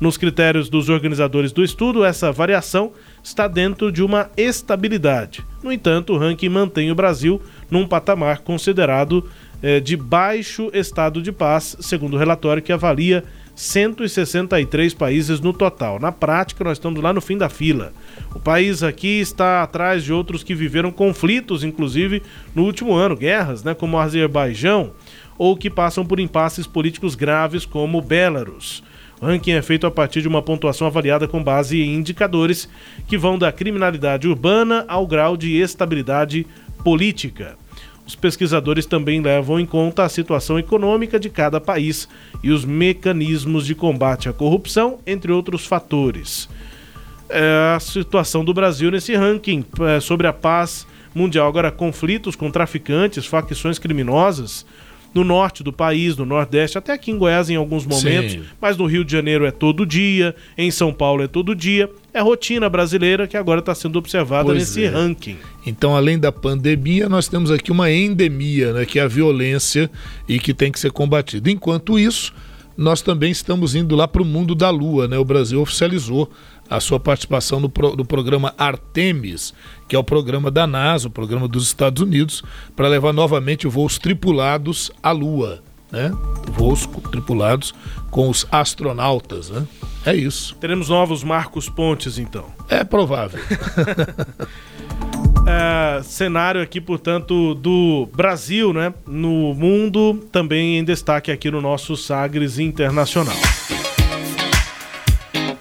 [0.00, 5.44] Nos critérios dos organizadores do estudo, essa variação está dentro de uma estabilidade.
[5.62, 9.28] No entanto, o ranking mantém o Brasil num patamar considerado
[9.62, 13.24] eh, de baixo estado de paz, segundo o relatório que avalia
[13.58, 15.98] 163 países no total.
[15.98, 17.92] Na prática, nós estamos lá no fim da fila.
[18.32, 22.22] O país aqui está atrás de outros que viveram conflitos, inclusive
[22.54, 24.92] no último ano, guerras, né, como o Azerbaijão,
[25.36, 28.80] ou que passam por impasses políticos graves, como o Belarus.
[29.20, 32.68] O ranking é feito a partir de uma pontuação avaliada com base em indicadores
[33.08, 36.46] que vão da criminalidade urbana ao grau de estabilidade
[36.84, 37.56] política.
[38.08, 42.08] Os pesquisadores também levam em conta a situação econômica de cada país
[42.42, 46.48] e os mecanismos de combate à corrupção, entre outros fatores.
[47.28, 51.46] É a situação do Brasil nesse ranking é, sobre a paz mundial.
[51.46, 54.64] Agora, conflitos com traficantes, facções criminosas
[55.18, 58.42] no norte do país, no nordeste, até aqui em Goiás em alguns momentos, Sim.
[58.60, 61.90] mas no Rio de Janeiro é todo dia, em São Paulo é todo dia.
[62.14, 64.88] É rotina brasileira que agora está sendo observada Pois nesse é.
[64.88, 65.36] ranking.
[65.66, 69.90] Então, além da pandemia, nós temos aqui uma endemia, né, que é a violência
[70.28, 71.50] e que tem que ser combatida.
[71.50, 72.32] Enquanto isso,
[72.76, 75.08] nós também estamos indo lá para o mundo da Lua.
[75.08, 75.18] Né?
[75.18, 76.30] O Brasil oficializou
[76.68, 79.54] a sua participação no, pro- no programa Artemis,
[79.88, 82.42] que é o programa da NASA, o programa dos Estados Unidos,
[82.76, 85.62] para levar novamente voos tripulados à Lua.
[85.90, 86.10] Né?
[86.52, 87.74] Voos tripulados
[88.10, 89.48] com os astronautas.
[89.48, 89.66] Né?
[90.04, 90.54] É isso.
[90.56, 92.44] Teremos novos Marcos Pontes, então.
[92.68, 93.40] É provável.
[95.50, 98.92] É, cenário aqui, portanto, do Brasil, né?
[99.06, 103.34] No mundo, também em destaque aqui no nosso Sagres Internacional.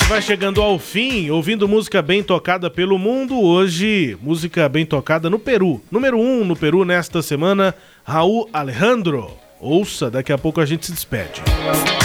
[0.08, 3.38] Vai chegando ao fim, ouvindo música bem tocada pelo mundo.
[3.42, 5.82] Hoje, música bem tocada no Peru.
[5.92, 9.30] Número 1 um no Peru nesta semana, Raul Alejandro.
[9.60, 11.42] Ouça, daqui a pouco a gente se despede.
[11.46, 11.97] El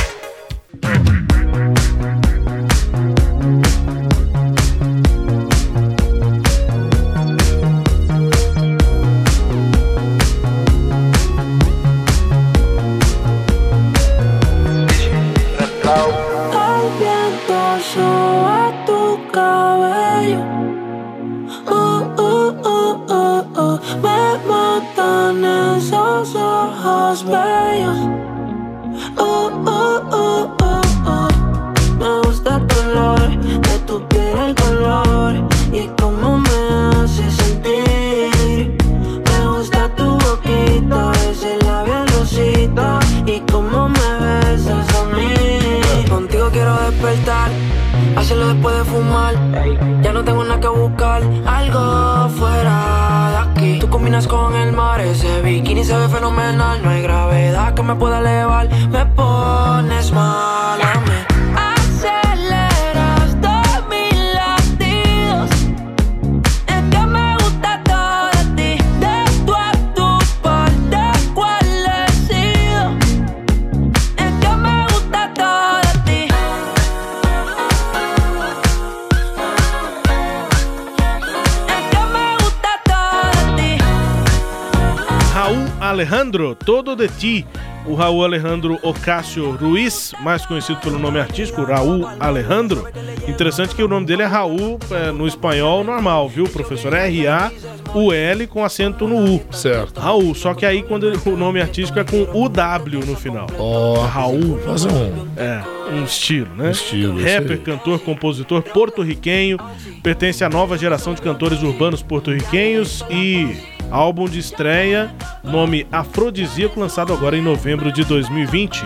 [85.92, 87.46] Alejandro, Todo de Ti.
[87.84, 92.86] O Raul Alejandro Ocasio Ruiz, mais conhecido pelo nome artístico, Raul Alejandro.
[93.26, 96.94] Interessante que o nome dele é Raul é, no espanhol normal, viu, professor?
[96.94, 99.42] R-A-U-L com acento no U.
[99.50, 99.98] Certo.
[100.00, 103.48] Raul, só que aí quando ele- o nome artístico é com U-W no final.
[103.58, 104.60] Ó, Raul.
[104.64, 105.26] Faz um.
[105.36, 105.60] É,
[105.92, 106.68] um estilo, né?
[106.68, 109.58] Um estilo, Rapper, cantor, compositor porto-riquenho,
[110.04, 113.56] pertence à nova geração de cantores urbanos porto-riquenhos e
[113.92, 115.10] álbum de estreia,
[115.44, 118.82] nome Afrodisíaco, lançado agora em novembro de 2020.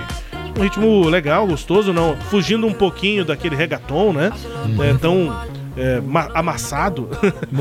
[0.58, 4.32] Um ritmo legal, gostoso, não, fugindo um pouquinho daquele reggaeton, né?
[4.82, 5.38] É, tão
[5.76, 7.08] é, ma- amassado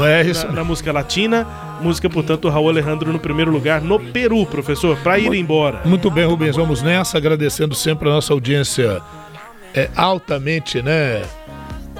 [0.09, 1.45] É isso na, na música latina.
[1.81, 5.81] Música, portanto, Raul Alejandro no primeiro lugar no Peru, professor, para ir embora.
[5.85, 9.01] Muito bem, Rubens, vamos nessa, agradecendo sempre a nossa audiência
[9.73, 11.21] é, altamente, né?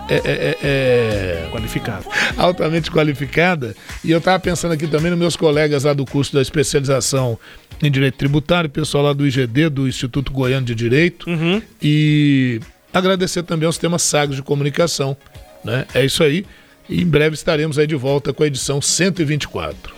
[0.10, 2.06] É, é, é, qualificada.
[2.38, 3.76] Altamente qualificada.
[4.03, 7.38] E eu estava pensando aqui também nos meus colegas lá do curso da especialização
[7.82, 11.30] em Direito Tributário, pessoal lá do IGD, do Instituto Goiano de Direito.
[11.30, 11.62] Uhum.
[11.82, 12.60] E
[12.93, 15.18] agradecer também aos temas sagres de comunicação.
[15.64, 15.86] Né?
[15.93, 16.45] É isso aí.
[16.88, 19.93] E em breve estaremos aí de volta com a edição 124.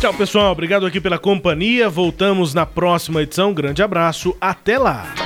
[0.00, 0.52] Tchau, pessoal.
[0.52, 1.88] Obrigado aqui pela companhia.
[1.88, 3.52] Voltamos na próxima edição.
[3.52, 4.36] Grande abraço.
[4.40, 5.25] Até lá.